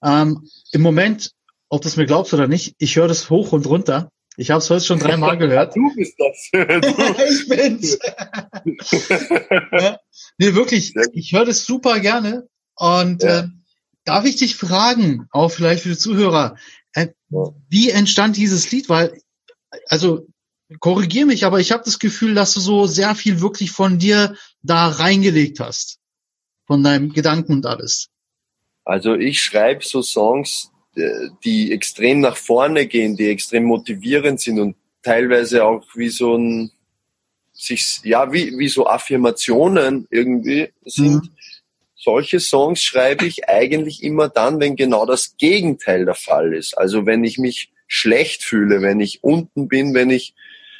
ähm, 0.03 0.47
im 0.71 0.81
Moment, 0.81 1.31
ob 1.69 1.81
du 1.81 1.87
es 1.87 1.97
mir 1.97 2.05
glaubst 2.05 2.33
oder 2.33 2.47
nicht, 2.47 2.75
ich 2.77 2.95
höre 2.95 3.07
das 3.07 3.29
hoch 3.29 3.53
und 3.53 3.65
runter. 3.65 4.11
Ich 4.37 4.51
habe 4.51 4.59
es 4.59 4.69
heute 4.69 4.83
schon 4.83 4.99
dreimal 4.99 5.37
gehört. 5.37 5.75
Du 5.75 5.93
bist 5.95 6.15
das. 6.19 6.49
ich 7.29 7.47
bin's. 7.47 7.97
Nee, 10.37 10.53
wirklich, 10.53 10.93
ich 11.13 11.31
höre 11.31 11.45
das 11.45 11.65
super 11.65 11.99
gerne. 12.01 12.49
Und 12.75 13.23
ja. 13.23 13.39
äh, 13.39 13.47
darf 14.03 14.25
ich 14.25 14.35
dich 14.35 14.55
fragen, 14.57 15.27
auch 15.31 15.49
vielleicht 15.49 15.83
für 15.83 15.89
die 15.89 15.97
Zuhörer, 15.97 16.57
äh, 16.93 17.07
wie 17.69 17.89
entstand 17.89 18.35
dieses 18.35 18.69
Lied? 18.71 18.89
Weil, 18.89 19.17
also 19.87 20.27
korrigier 20.79 21.25
mich, 21.25 21.45
aber 21.45 21.59
ich 21.59 21.71
habe 21.71 21.83
das 21.85 21.99
Gefühl, 21.99 22.33
dass 22.33 22.53
du 22.53 22.59
so 22.59 22.85
sehr 22.85 23.15
viel 23.15 23.39
wirklich 23.41 23.71
von 23.71 23.99
dir 23.99 24.35
da 24.61 24.87
reingelegt 24.87 25.59
hast. 25.59 25.99
Von 26.67 26.83
deinem 26.83 27.13
Gedanken 27.13 27.53
und 27.53 27.65
alles. 27.65 28.09
Also 28.83 29.13
ich 29.13 29.41
schreibe 29.41 29.85
so 29.85 30.01
Songs, 30.01 30.71
die 31.43 31.71
extrem 31.71 32.21
nach 32.21 32.37
vorne 32.37 32.87
gehen, 32.87 33.15
die 33.15 33.29
extrem 33.29 33.65
motivierend 33.65 34.39
sind 34.39 34.59
und 34.59 34.75
teilweise 35.03 35.65
auch 35.65 35.83
wie 35.95 36.09
so 36.09 36.37
ein 36.37 36.71
sich 37.53 38.01
ja 38.03 38.31
wie 38.33 38.57
wie 38.57 38.67
so 38.67 38.87
Affirmationen 38.87 40.07
irgendwie 40.09 40.69
sind. 40.85 41.23
Mhm. 41.23 41.29
Solche 41.95 42.39
Songs 42.39 42.81
schreibe 42.81 43.25
ich 43.25 43.49
eigentlich 43.49 44.03
immer 44.03 44.29
dann, 44.29 44.59
wenn 44.59 44.75
genau 44.75 45.05
das 45.05 45.37
Gegenteil 45.37 46.05
der 46.05 46.15
Fall 46.15 46.53
ist. 46.53 46.77
Also 46.77 47.05
wenn 47.05 47.23
ich 47.23 47.37
mich 47.37 47.71
schlecht 47.87 48.43
fühle, 48.43 48.81
wenn 48.81 48.99
ich 48.99 49.23
unten 49.23 49.67
bin, 49.67 49.93
wenn 49.93 50.09
ich 50.09 50.35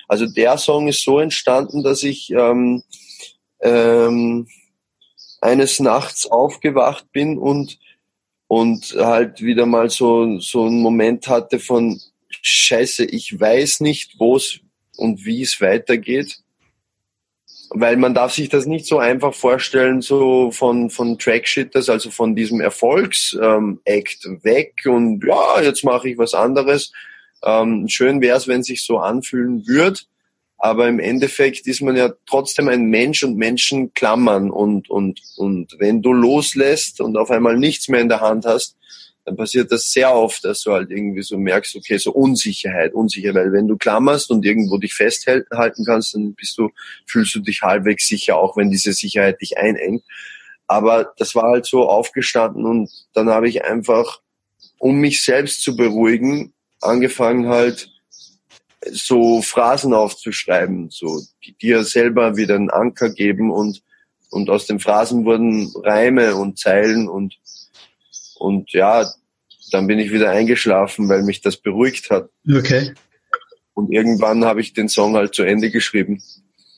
also 0.07 0.27
der 0.27 0.57
Song 0.57 0.87
ist 0.87 1.03
so 1.03 1.19
entstanden, 1.19 1.83
dass 1.83 2.03
ich 2.03 2.29
ähm, 2.31 2.83
ähm, 3.61 4.47
eines 5.41 5.79
Nachts 5.79 6.27
aufgewacht 6.27 7.11
bin 7.11 7.37
und 7.37 7.79
und 8.47 8.95
halt 8.97 9.41
wieder 9.41 9.65
mal 9.65 9.89
so, 9.89 10.39
so 10.39 10.65
einen 10.65 10.81
Moment 10.81 11.27
hatte 11.27 11.59
von 11.59 11.99
Scheiße, 12.41 13.05
ich 13.05 13.39
weiß 13.39 13.79
nicht, 13.79 14.19
wo 14.19 14.35
es 14.35 14.59
und 14.97 15.25
wie 15.25 15.41
es 15.41 15.59
weitergeht. 15.61 16.39
Weil 17.71 17.97
man 17.97 18.13
darf 18.13 18.33
sich 18.33 18.49
das 18.49 18.67
nicht 18.67 18.85
so 18.85 18.99
einfach 18.99 19.33
vorstellen, 19.33 20.01
so 20.01 20.51
von, 20.51 20.91
von 20.91 21.17
Trackshitters, 21.17 21.89
also 21.89 22.11
von 22.11 22.35
diesem 22.35 22.61
Erfolgs-Act 22.61 24.25
ähm, 24.25 24.43
weg 24.43 24.73
und 24.85 25.25
ja, 25.25 25.61
jetzt 25.61 25.83
mache 25.83 26.09
ich 26.09 26.17
was 26.17 26.35
anderes. 26.35 26.91
Ähm, 27.43 27.87
schön 27.87 28.21
wäre 28.21 28.37
es, 28.37 28.47
wenn 28.47 28.63
sich 28.63 28.85
so 28.85 28.99
anfühlen 28.99 29.67
würde. 29.67 29.99
Aber 30.65 30.87
im 30.87 30.99
Endeffekt 30.99 31.67
ist 31.67 31.83
man 31.83 31.95
ja 31.95 32.11
trotzdem 32.25 32.69
ein 32.69 32.85
Mensch 32.85 33.21
und 33.21 33.37
Menschen 33.37 33.93
klammern 33.93 34.49
und, 34.49 34.89
und, 34.89 35.21
und 35.35 35.75
wenn 35.77 36.01
du 36.01 36.11
loslässt 36.11 37.01
und 37.01 37.17
auf 37.17 37.29
einmal 37.29 37.55
nichts 37.55 37.87
mehr 37.87 38.01
in 38.01 38.09
der 38.09 38.21
Hand 38.21 38.45
hast, 38.45 38.75
dann 39.25 39.35
passiert 39.35 39.71
das 39.71 39.91
sehr 39.91 40.15
oft, 40.15 40.43
dass 40.43 40.63
du 40.63 40.71
halt 40.71 40.89
irgendwie 40.89 41.21
so 41.21 41.37
merkst, 41.37 41.75
okay, 41.75 41.97
so 41.97 42.11
Unsicherheit, 42.11 42.95
unsicher, 42.95 43.35
weil 43.35 43.53
wenn 43.53 43.67
du 43.67 43.77
klammerst 43.77 44.31
und 44.31 44.43
irgendwo 44.43 44.79
dich 44.79 44.95
festhalten 44.95 45.85
kannst, 45.85 46.15
dann 46.15 46.33
bist 46.33 46.57
du, 46.57 46.71
fühlst 47.05 47.35
du 47.35 47.41
dich 47.41 47.61
halbwegs 47.61 48.07
sicher, 48.07 48.37
auch 48.37 48.57
wenn 48.57 48.71
diese 48.71 48.93
Sicherheit 48.93 49.41
dich 49.41 49.59
einengt. 49.59 50.01
Aber 50.65 51.13
das 51.19 51.35
war 51.35 51.51
halt 51.51 51.67
so 51.67 51.87
aufgestanden 51.87 52.65
und 52.65 52.89
dann 53.13 53.29
habe 53.29 53.47
ich 53.47 53.63
einfach, 53.63 54.19
um 54.79 54.95
mich 54.95 55.21
selbst 55.21 55.61
zu 55.61 55.75
beruhigen, 55.75 56.53
angefangen 56.81 57.49
halt 57.49 57.91
so 58.95 59.41
Phrasen 59.41 59.93
aufzuschreiben, 59.93 60.89
so 60.89 61.21
die 61.43 61.53
dir 61.53 61.83
selber 61.83 62.37
wieder 62.37 62.55
einen 62.55 62.69
Anker 62.69 63.09
geben 63.09 63.51
und 63.51 63.81
und 64.31 64.49
aus 64.49 64.65
den 64.65 64.79
Phrasen 64.79 65.23
wurden 65.23 65.71
Reime 65.83 66.35
und 66.35 66.57
Zeilen 66.59 67.07
und 67.07 67.35
und 68.37 68.71
ja, 68.73 69.05
dann 69.71 69.87
bin 69.87 69.99
ich 69.99 70.11
wieder 70.11 70.29
eingeschlafen, 70.29 71.07
weil 71.09 71.23
mich 71.23 71.41
das 71.41 71.57
beruhigt 71.57 72.09
hat. 72.09 72.29
Okay. 72.49 72.93
Und 73.73 73.91
irgendwann 73.91 74.45
habe 74.45 74.61
ich 74.61 74.73
den 74.73 74.89
Song 74.89 75.15
halt 75.15 75.35
zu 75.35 75.43
Ende 75.43 75.69
geschrieben. 75.69 76.21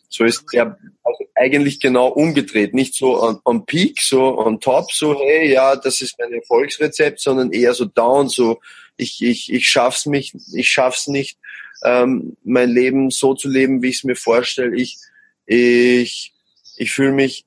So 0.10 0.24
ist 0.24 0.46
er 0.54 0.78
also 1.04 1.26
eigentlich 1.36 1.80
genau 1.80 2.08
umgedreht, 2.08 2.74
nicht 2.74 2.96
so 2.96 3.22
on, 3.22 3.40
on 3.44 3.66
peak, 3.66 4.02
so 4.02 4.38
on 4.38 4.60
top, 4.60 4.92
so 4.92 5.20
hey, 5.20 5.52
ja, 5.52 5.76
das 5.76 6.02
ist 6.02 6.18
mein 6.18 6.32
Erfolgsrezept, 6.34 7.20
sondern 7.20 7.52
eher 7.52 7.74
so 7.74 7.86
down, 7.86 8.30
so 8.30 8.60
ich 8.98 9.22
ich 9.22 9.52
ich 9.52 9.68
schaff's 9.68 10.06
mich, 10.06 10.34
ich 10.54 10.70
schaff's 10.70 11.08
nicht 11.08 11.38
ähm, 11.84 12.38
mein 12.44 12.70
Leben 12.70 13.10
so 13.12 13.34
zu 13.34 13.50
leben, 13.50 13.82
wie 13.82 13.90
ich 13.90 13.98
es 13.98 14.04
mir 14.04 14.16
vorstelle. 14.16 14.76
Ich, 14.76 14.98
ich, 15.46 16.34
ich 16.78 16.92
fühle 16.92 17.12
mich 17.12 17.46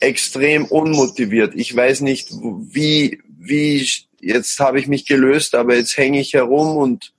extrem 0.00 0.64
unmotiviert. 0.66 1.54
Ich 1.54 1.74
weiß 1.74 2.00
nicht, 2.02 2.30
wie, 2.32 3.20
wie, 3.26 3.88
jetzt 4.20 4.58
habe 4.60 4.78
ich 4.80 4.86
mich 4.86 5.06
gelöst, 5.06 5.54
aber 5.54 5.76
jetzt 5.76 5.96
hänge 5.96 6.20
ich 6.20 6.34
herum 6.34 6.76
und 6.76 7.12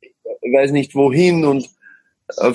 ich 0.00 0.52
weiß 0.52 0.70
nicht 0.72 0.94
wohin 0.94 1.44
und 1.44 1.68
äh, 2.38 2.52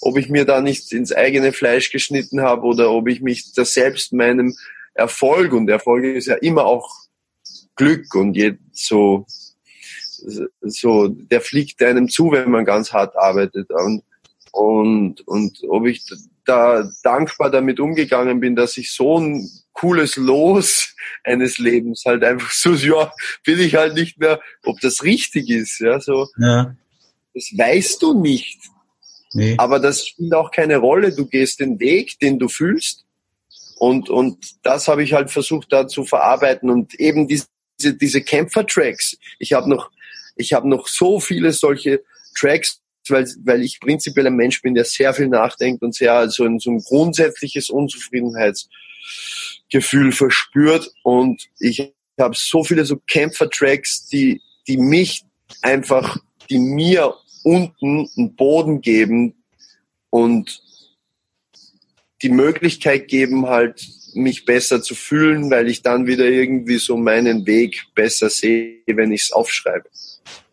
ob 0.00 0.18
ich 0.18 0.28
mir 0.28 0.44
da 0.44 0.60
nicht 0.60 0.92
ins 0.92 1.12
eigene 1.12 1.52
Fleisch 1.52 1.90
geschnitten 1.90 2.42
habe 2.42 2.66
oder 2.66 2.90
ob 2.90 3.08
ich 3.08 3.22
mich 3.22 3.52
da 3.54 3.64
selbst 3.64 4.12
meinem 4.12 4.54
Erfolg 4.92 5.52
und 5.52 5.68
Erfolg 5.68 6.04
ist 6.04 6.26
ja 6.26 6.34
immer 6.36 6.66
auch 6.66 7.03
Glück 7.76 8.14
und 8.14 8.34
jetzt 8.34 8.60
so 8.72 9.26
so, 10.60 11.08
der 11.08 11.40
fliegt 11.40 11.82
einem 11.82 12.08
zu, 12.08 12.30
wenn 12.32 12.50
man 12.50 12.64
ganz 12.64 12.92
hart 12.92 13.16
arbeitet. 13.16 13.70
Und, 13.70 14.02
und, 14.52 15.26
und 15.26 15.58
ob 15.68 15.86
ich 15.86 16.04
da 16.44 16.90
dankbar 17.02 17.50
damit 17.50 17.80
umgegangen 17.80 18.40
bin, 18.40 18.56
dass 18.56 18.76
ich 18.76 18.92
so 18.92 19.18
ein 19.18 19.48
cooles 19.72 20.16
Los 20.16 20.94
eines 21.24 21.58
Lebens 21.58 22.04
halt 22.06 22.24
einfach 22.24 22.50
so, 22.50 22.72
ja, 22.74 23.12
bin 23.44 23.58
ich 23.58 23.74
halt 23.74 23.94
nicht 23.94 24.18
mehr, 24.18 24.40
ob 24.64 24.80
das 24.80 25.02
richtig 25.02 25.50
ist, 25.50 25.80
ja, 25.80 26.00
so. 26.00 26.28
Ja. 26.38 26.74
Das 27.34 27.50
weißt 27.56 28.00
du 28.02 28.20
nicht. 28.20 28.58
Nee. 29.32 29.56
Aber 29.58 29.80
das 29.80 30.06
spielt 30.06 30.32
auch 30.34 30.52
keine 30.52 30.76
Rolle. 30.76 31.12
Du 31.12 31.26
gehst 31.26 31.58
den 31.58 31.80
Weg, 31.80 32.20
den 32.20 32.38
du 32.38 32.46
fühlst. 32.46 33.04
Und, 33.76 34.08
und 34.08 34.38
das 34.62 34.86
habe 34.86 35.02
ich 35.02 35.14
halt 35.14 35.32
versucht 35.32 35.72
da 35.72 35.88
zu 35.88 36.04
verarbeiten 36.04 36.70
und 36.70 36.94
eben 36.94 37.26
diese, 37.26 37.46
diese 37.92 38.22
Kämpfer-Tracks. 38.22 39.18
Ich 39.38 39.52
habe 39.52 39.68
noch 39.68 39.90
ich 40.36 40.52
habe 40.52 40.68
noch 40.68 40.86
so 40.88 41.20
viele 41.20 41.52
solche 41.52 42.02
Tracks, 42.36 42.80
weil, 43.08 43.26
weil 43.44 43.62
ich 43.62 43.78
prinzipiell 43.80 44.26
ein 44.26 44.36
Mensch 44.36 44.60
bin, 44.62 44.74
der 44.74 44.84
sehr 44.84 45.14
viel 45.14 45.28
nachdenkt 45.28 45.82
und 45.82 45.94
sehr 45.94 46.14
also 46.14 46.44
ein, 46.44 46.58
so 46.58 46.70
ein 46.70 46.80
grundsätzliches 46.80 47.70
Unzufriedenheitsgefühl 47.70 50.10
verspürt. 50.12 50.92
Und 51.02 51.48
ich 51.58 51.94
habe 52.18 52.34
so 52.36 52.64
viele 52.64 52.84
so 52.84 52.96
Kämpfer-Tracks, 52.96 54.06
die, 54.06 54.42
die 54.66 54.78
mich 54.78 55.24
einfach, 55.62 56.16
die 56.50 56.58
mir 56.58 57.14
unten 57.42 58.10
einen 58.16 58.34
Boden 58.34 58.80
geben 58.80 59.34
und 60.10 60.60
die 62.22 62.30
Möglichkeit 62.30 63.06
geben, 63.08 63.46
halt 63.46 63.86
mich 64.14 64.44
besser 64.44 64.82
zu 64.82 64.94
fühlen, 64.94 65.50
weil 65.50 65.68
ich 65.68 65.82
dann 65.82 66.06
wieder 66.06 66.24
irgendwie 66.24 66.78
so 66.78 66.96
meinen 66.96 67.46
Weg 67.46 67.86
besser 67.94 68.30
sehe, 68.30 68.80
wenn 68.86 69.12
ich 69.12 69.22
es 69.22 69.32
aufschreibe. 69.32 69.88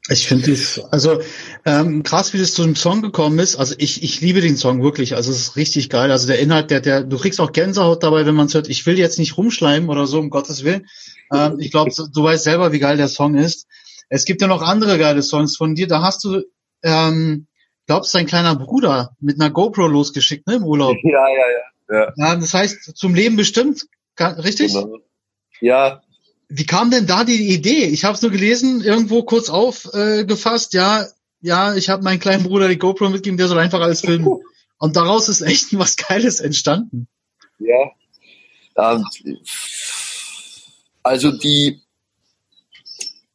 Ich 0.10 0.28
finde 0.28 0.52
es, 0.52 0.80
also 0.92 1.22
ähm, 1.64 2.02
krass, 2.04 2.34
wie 2.34 2.40
das 2.40 2.54
zu 2.54 2.64
dem 2.64 2.76
Song 2.76 3.02
gekommen 3.02 3.38
ist. 3.40 3.56
Also 3.56 3.76
ich, 3.78 4.04
ich 4.04 4.20
liebe 4.20 4.42
den 4.42 4.58
Song 4.58 4.82
wirklich. 4.82 5.16
Also 5.16 5.32
es 5.32 5.40
ist 5.40 5.56
richtig 5.56 5.90
geil. 5.90 6.12
Also 6.12 6.28
der 6.28 6.40
Inhalt, 6.40 6.72
der, 6.72 6.82
der, 6.82 7.04
du 7.04 7.18
kriegst 7.18 7.40
auch 7.40 7.52
Gänsehaut 7.52 8.04
dabei, 8.04 8.26
wenn 8.26 8.36
man 8.36 8.48
es 8.48 8.54
hört. 8.54 8.68
Ich 8.68 8.86
will 8.86 8.98
jetzt 8.98 9.20
nicht 9.20 9.38
rumschleimen 9.38 9.90
oder 9.90 10.08
so, 10.08 10.20
um 10.20 10.32
Gottes 10.32 10.64
Willen. 10.64 10.88
Ähm, 11.32 11.58
ich 11.60 11.72
glaube, 11.72 11.92
du 11.92 12.24
weißt 12.24 12.44
selber, 12.44 12.72
wie 12.72 12.80
geil 12.80 12.98
der 12.98 13.10
Song 13.10 13.36
ist. 13.36 13.68
Es 14.10 14.26
gibt 14.26 14.42
ja 14.42 14.48
noch 14.48 14.62
andere 14.62 14.98
geile 14.98 15.22
Songs 15.22 15.56
von 15.56 15.76
dir. 15.76 15.88
Da 15.88 16.02
hast 16.02 16.24
du, 16.24 16.42
ähm, 16.84 17.48
glaubst, 17.86 18.14
dein 18.16 18.26
kleiner 18.26 18.56
Bruder 18.56 19.16
mit 19.20 19.40
einer 19.40 19.52
GoPro 19.52 19.88
losgeschickt, 19.88 20.48
ne, 20.48 20.56
im 20.56 20.64
Urlaub. 20.64 20.98
Ja, 21.04 21.28
ja, 21.30 21.52
ja. 21.52 21.71
Ja, 21.92 22.14
ja 22.16 22.36
das 22.36 22.54
heißt, 22.54 22.98
zum 22.98 23.14
Leben 23.14 23.36
bestimmt, 23.36 23.88
richtig? 24.20 24.74
Genau. 24.74 24.98
Ja, 25.60 26.02
wie 26.54 26.66
kam 26.66 26.92
denn 26.92 27.08
da 27.08 27.24
die 27.24 27.54
Idee? 27.54 27.86
Ich 27.86 28.04
habe 28.04 28.16
es 28.16 28.22
nur 28.22 28.30
gelesen, 28.30 28.82
irgendwo 28.84 29.24
kurz 29.24 29.50
aufgefasst, 29.50 30.76
äh, 30.76 30.78
ja, 30.78 31.08
ja, 31.40 31.76
ich 31.76 31.90
habe 31.90 32.04
meinen 32.04 32.20
kleinen 32.20 32.44
Bruder 32.44 32.68
die 32.68 32.78
GoPro 32.78 33.10
mitgegeben, 33.10 33.38
der 33.38 33.48
soll 33.48 33.58
einfach 33.58 33.80
alles 33.80 34.02
filmen. 34.02 34.28
Und 34.78 34.96
daraus 34.96 35.30
ist 35.30 35.42
echt 35.42 35.78
was 35.78 35.96
Geiles 35.96 36.40
entstanden. 36.40 37.08
Ja. 37.60 37.92
Ähm, 38.76 39.06
also 41.04 41.32
die, 41.32 41.82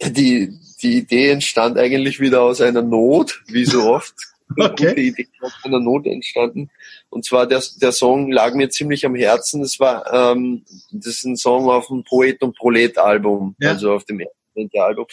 die, 0.02 0.58
die 0.82 0.98
Idee 0.98 1.30
entstand 1.30 1.78
eigentlich 1.78 2.20
wieder 2.20 2.42
aus 2.42 2.60
einer 2.60 2.82
Not, 2.82 3.42
wie 3.46 3.64
so 3.64 3.84
oft. 3.84 4.14
Okay. 4.56 4.94
Die 4.94 5.08
Idee 5.08 5.26
aus 5.40 5.52
einer 5.64 5.80
Not 5.80 6.06
entstanden. 6.06 6.70
Und 7.16 7.24
zwar 7.24 7.46
der, 7.46 7.62
der 7.80 7.92
Song 7.92 8.30
lag 8.30 8.52
mir 8.52 8.68
ziemlich 8.68 9.06
am 9.06 9.14
Herzen. 9.14 9.62
Das 9.62 9.80
war 9.80 10.04
ähm, 10.12 10.66
das 10.92 11.06
ist 11.14 11.24
ein 11.24 11.36
Song 11.38 11.70
auf 11.70 11.86
dem 11.86 12.04
Poet 12.04 12.42
und 12.42 12.54
Prolet 12.54 12.98
Album, 12.98 13.56
Ja. 13.58 13.70
also 13.70 13.94
auf 13.94 14.04
dem 14.04 14.20
ersten 14.20 14.78
Album. 14.78 15.06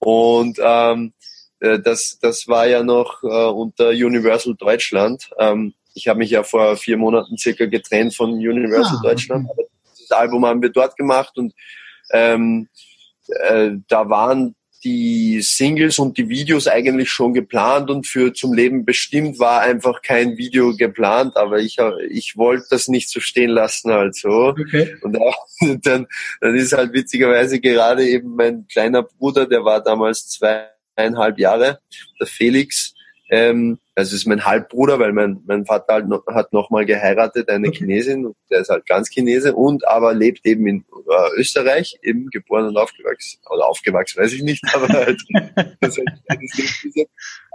Und 0.00 0.58
ähm, 0.60 1.12
äh, 1.60 1.78
das, 1.78 2.18
das 2.20 2.48
war 2.48 2.66
ja 2.66 2.82
noch 2.82 3.22
äh, 3.22 3.26
unter 3.26 3.90
Universal 3.90 4.56
Deutschland. 4.56 5.30
Ähm, 5.38 5.74
ich 5.94 6.08
habe 6.08 6.18
mich 6.18 6.30
ja 6.30 6.42
vor 6.42 6.76
vier 6.76 6.96
Monaten 6.96 7.38
circa 7.38 7.66
getrennt 7.66 8.16
von 8.16 8.30
Universal 8.32 8.98
Ah, 8.98 9.02
Deutschland. 9.04 9.48
Aber 9.48 9.62
das 10.00 10.10
Album 10.10 10.44
haben 10.44 10.60
wir 10.62 10.70
dort 10.70 10.96
gemacht 10.96 11.38
und 11.38 11.54
ähm, 12.10 12.68
äh, 13.28 13.70
da 13.86 14.08
waren 14.10 14.56
die 14.84 15.40
Singles 15.42 15.98
und 15.98 16.18
die 16.18 16.28
Videos 16.28 16.68
eigentlich 16.68 17.10
schon 17.10 17.34
geplant 17.34 17.90
und 17.90 18.06
für 18.06 18.32
zum 18.32 18.52
Leben 18.52 18.84
bestimmt 18.84 19.38
war 19.38 19.60
einfach 19.60 20.02
kein 20.02 20.36
Video 20.36 20.74
geplant, 20.76 21.36
aber 21.36 21.58
ich 21.58 21.76
ich 22.10 22.36
wollte 22.36 22.66
das 22.70 22.88
nicht 22.88 23.10
so 23.10 23.20
stehen 23.20 23.50
lassen 23.50 23.92
halt 23.92 24.14
so. 24.14 24.48
Okay. 24.48 24.94
Und 25.02 25.18
auch, 25.20 25.46
dann, 25.82 26.06
dann 26.40 26.56
ist 26.56 26.72
halt 26.72 26.92
witzigerweise 26.92 27.60
gerade 27.60 28.06
eben 28.06 28.36
mein 28.36 28.66
kleiner 28.66 29.02
Bruder, 29.02 29.46
der 29.46 29.64
war 29.64 29.82
damals 29.82 30.28
zweieinhalb 30.28 31.38
Jahre, 31.38 31.80
der 32.20 32.26
Felix, 32.26 32.95
ähm, 33.28 33.78
das 33.94 34.12
ist 34.12 34.26
mein 34.26 34.44
Halbbruder, 34.44 34.98
weil 34.98 35.12
mein, 35.12 35.42
mein 35.46 35.64
Vater 35.66 35.94
halt 35.94 36.08
noch, 36.08 36.24
hat 36.26 36.52
nochmal 36.52 36.84
geheiratet, 36.84 37.48
eine. 37.48 37.70
Chinesin, 37.70 38.34
der 38.50 38.60
ist 38.60 38.68
halt 38.68 38.86
ganz 38.86 39.08
Chinese 39.08 39.54
und 39.54 39.86
aber 39.88 40.14
lebt 40.14 40.46
eben 40.46 40.66
in 40.66 40.84
äh, 41.08 41.40
Österreich, 41.40 41.98
eben 42.02 42.28
geboren 42.30 42.66
und 42.66 42.76
aufgewachsen, 42.76 43.40
oder 43.50 43.66
aufgewachsen, 43.66 44.22
weiß 44.22 44.32
ich 44.32 44.42
nicht, 44.42 44.64
aber 44.74 44.88
halt, 44.88 45.20
das 45.80 45.96
ist 45.98 46.04
halt 46.28 47.08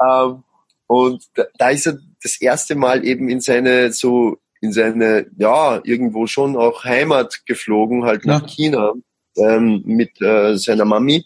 ähm, 0.03 0.43
und 0.87 1.23
da, 1.35 1.45
da 1.57 1.69
ist 1.69 1.87
er 1.87 1.99
das 2.21 2.41
erste 2.41 2.75
Mal 2.75 3.05
eben 3.05 3.29
in 3.29 3.39
seine 3.39 3.93
so 3.93 4.37
in 4.59 4.73
seine 4.73 5.27
ja 5.37 5.79
irgendwo 5.83 6.27
schon 6.27 6.57
auch 6.57 6.83
Heimat 6.83 7.45
geflogen, 7.45 8.03
halt 8.03 8.25
nach 8.25 8.41
Ja. 8.41 8.47
China 8.47 8.93
ähm, 9.37 9.81
mit 9.85 10.21
äh, 10.21 10.57
seiner 10.57 10.85
Mami. 10.85 11.25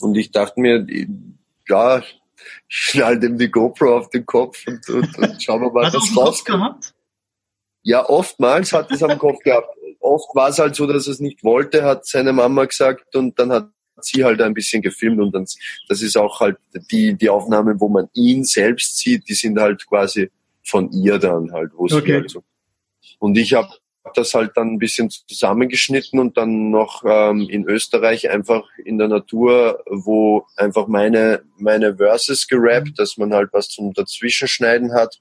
Und 0.00 0.16
ich 0.16 0.32
dachte 0.32 0.60
mir, 0.60 0.86
ja, 1.68 2.02
schnall 2.68 3.18
dem 3.18 3.38
die 3.38 3.50
GoPro 3.50 3.98
auf 3.98 4.10
den 4.10 4.26
Kopf 4.26 4.66
und, 4.66 4.88
und, 4.88 5.18
und 5.18 5.42
schauen 5.42 5.62
wir 5.62 5.70
mal, 5.70 5.92
was 5.92 5.92
dem 5.92 6.14
Kopf 6.14 6.16
rauskommt. 6.16 6.60
gehabt? 6.60 6.94
Ja, 7.82 8.08
oftmals 8.08 8.72
hat 8.72 8.90
es 8.90 9.02
am 9.02 9.18
Kopf 9.18 9.40
gehabt. 9.42 9.68
Oft 10.00 10.34
war 10.34 10.48
es 10.48 10.58
halt 10.58 10.74
so, 10.74 10.86
dass 10.86 11.06
er 11.06 11.12
es 11.12 11.20
nicht 11.20 11.44
wollte, 11.44 11.82
hat 11.82 12.06
seine 12.06 12.32
Mama 12.32 12.64
gesagt 12.64 13.14
und 13.14 13.38
dann 13.38 13.52
hat 13.52 13.68
sie 14.00 14.24
halt 14.24 14.40
ein 14.42 14.54
bisschen 14.54 14.82
gefilmt 14.82 15.20
und 15.20 15.34
dann, 15.34 15.46
das 15.88 16.02
ist 16.02 16.16
auch 16.16 16.40
halt 16.40 16.56
die, 16.90 17.14
die 17.14 17.28
Aufnahme, 17.28 17.78
wo 17.78 17.88
man 17.88 18.08
ihn 18.14 18.44
selbst 18.44 18.98
sieht, 18.98 19.28
die 19.28 19.34
sind 19.34 19.58
halt 19.58 19.86
quasi 19.86 20.30
von 20.64 20.90
ihr 20.92 21.18
dann 21.18 21.52
halt, 21.52 21.72
wo 21.74 21.86
sie 21.88 21.96
Okay. 21.96 22.14
halt 22.14 22.30
so. 22.30 22.42
Und 23.18 23.36
ich 23.38 23.54
habe 23.54 23.68
das 24.14 24.34
halt 24.34 24.52
dann 24.56 24.74
ein 24.74 24.78
bisschen 24.78 25.10
zusammengeschnitten 25.10 26.18
und 26.18 26.36
dann 26.36 26.70
noch 26.70 27.02
ähm, 27.06 27.48
in 27.48 27.64
Österreich 27.64 28.30
einfach 28.30 28.64
in 28.84 28.98
der 28.98 29.08
Natur, 29.08 29.82
wo 29.86 30.46
einfach 30.56 30.86
meine, 30.86 31.42
meine 31.56 31.96
Verses 31.96 32.46
gerappt, 32.46 32.98
dass 32.98 33.16
man 33.16 33.32
halt 33.32 33.50
was 33.52 33.68
zum 33.68 33.94
Dazwischenschneiden 33.94 34.92
hat. 34.92 35.18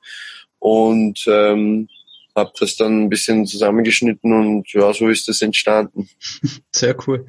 Und 0.60 1.26
ähm, 1.28 1.88
habe 2.36 2.52
das 2.60 2.76
dann 2.76 3.04
ein 3.04 3.10
bisschen 3.10 3.46
zusammengeschnitten 3.46 4.34
und 4.34 4.72
ja, 4.74 4.94
so 4.94 5.08
ist 5.08 5.28
das 5.28 5.42
entstanden. 5.42 6.10
Sehr 6.72 6.96
cool. 7.08 7.26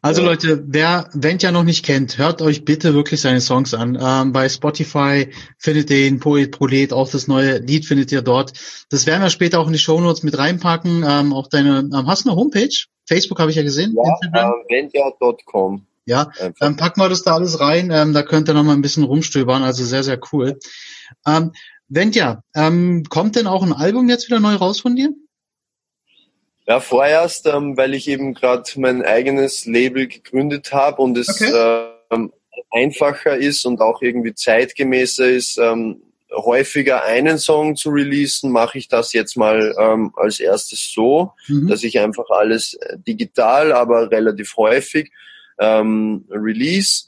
Also 0.00 0.22
Ja. 0.22 0.28
Leute, 0.28 0.64
wer 0.66 1.10
Ventja 1.12 1.50
noch 1.50 1.64
nicht 1.64 1.84
kennt, 1.84 2.18
hört 2.18 2.40
euch 2.40 2.64
bitte 2.64 2.94
wirklich 2.94 3.20
seine 3.20 3.40
Songs 3.40 3.74
an. 3.74 3.98
Ähm, 4.00 4.32
bei 4.32 4.48
Spotify 4.48 5.28
findet 5.58 5.90
ihr 5.90 6.06
ihn, 6.06 6.20
Poet 6.20 6.52
Prolet, 6.52 6.92
auch 6.92 7.10
das 7.10 7.26
neue 7.26 7.58
Lied 7.58 7.84
findet 7.84 8.12
ihr 8.12 8.22
dort. 8.22 8.52
Das 8.90 9.06
werden 9.06 9.22
wir 9.22 9.30
später 9.30 9.60
auch 9.60 9.66
in 9.66 9.72
die 9.72 9.78
Shownotes 9.78 10.22
mit 10.22 10.38
reinpacken. 10.38 11.04
Ähm, 11.06 11.32
auch 11.32 11.48
deine, 11.48 11.80
ähm, 11.80 12.06
hast 12.06 12.24
du 12.24 12.30
eine 12.30 12.38
Homepage? 12.38 12.86
Facebook 13.06 13.40
habe 13.40 13.50
ich 13.50 13.56
ja 13.56 13.62
gesehen. 13.62 13.96
Instagram. 13.96 14.52
Ähm, 14.52 14.92
Vendia.com. 14.92 15.86
Ja, 16.04 16.30
dann 16.58 16.76
packen 16.76 17.02
wir 17.02 17.10
das 17.10 17.22
da 17.22 17.34
alles 17.34 17.60
rein. 17.60 17.90
Ähm, 17.90 18.14
da 18.14 18.22
könnt 18.22 18.48
ihr 18.48 18.54
noch 18.54 18.62
mal 18.62 18.72
ein 18.72 18.80
bisschen 18.80 19.04
rumstöbern. 19.04 19.62
Also 19.62 19.84
sehr, 19.84 20.02
sehr 20.02 20.18
cool. 20.32 20.58
Ähm, 21.26 21.52
Ventja, 21.88 22.42
ähm, 22.54 23.04
kommt 23.08 23.36
denn 23.36 23.46
auch 23.46 23.62
ein 23.62 23.72
Album 23.72 24.08
jetzt 24.08 24.28
wieder 24.28 24.40
neu 24.40 24.54
raus 24.54 24.80
von 24.80 24.94
dir? 24.94 25.10
Ja, 26.66 26.80
vorerst, 26.80 27.46
ähm, 27.46 27.76
weil 27.78 27.94
ich 27.94 28.08
eben 28.08 28.34
gerade 28.34 28.64
mein 28.76 29.02
eigenes 29.02 29.64
Label 29.64 30.06
gegründet 30.06 30.72
habe 30.72 31.00
und 31.00 31.16
es 31.16 31.40
ähm, 31.40 32.32
einfacher 32.70 33.36
ist 33.38 33.64
und 33.64 33.80
auch 33.80 34.02
irgendwie 34.02 34.34
zeitgemäßer 34.34 35.28
ist, 35.28 35.56
ähm, 35.58 36.02
häufiger 36.30 37.04
einen 37.04 37.38
Song 37.38 37.74
zu 37.74 37.88
releasen, 37.88 38.50
mache 38.50 38.76
ich 38.76 38.88
das 38.88 39.14
jetzt 39.14 39.36
mal 39.36 39.74
ähm, 39.78 40.12
als 40.16 40.40
erstes 40.40 40.92
so, 40.92 41.32
Mhm. 41.46 41.68
dass 41.68 41.82
ich 41.84 41.98
einfach 41.98 42.28
alles 42.28 42.74
äh, 42.74 42.98
digital, 42.98 43.72
aber 43.72 44.10
relativ 44.10 44.54
häufig 44.58 45.10
ähm, 45.58 46.26
release. 46.30 47.04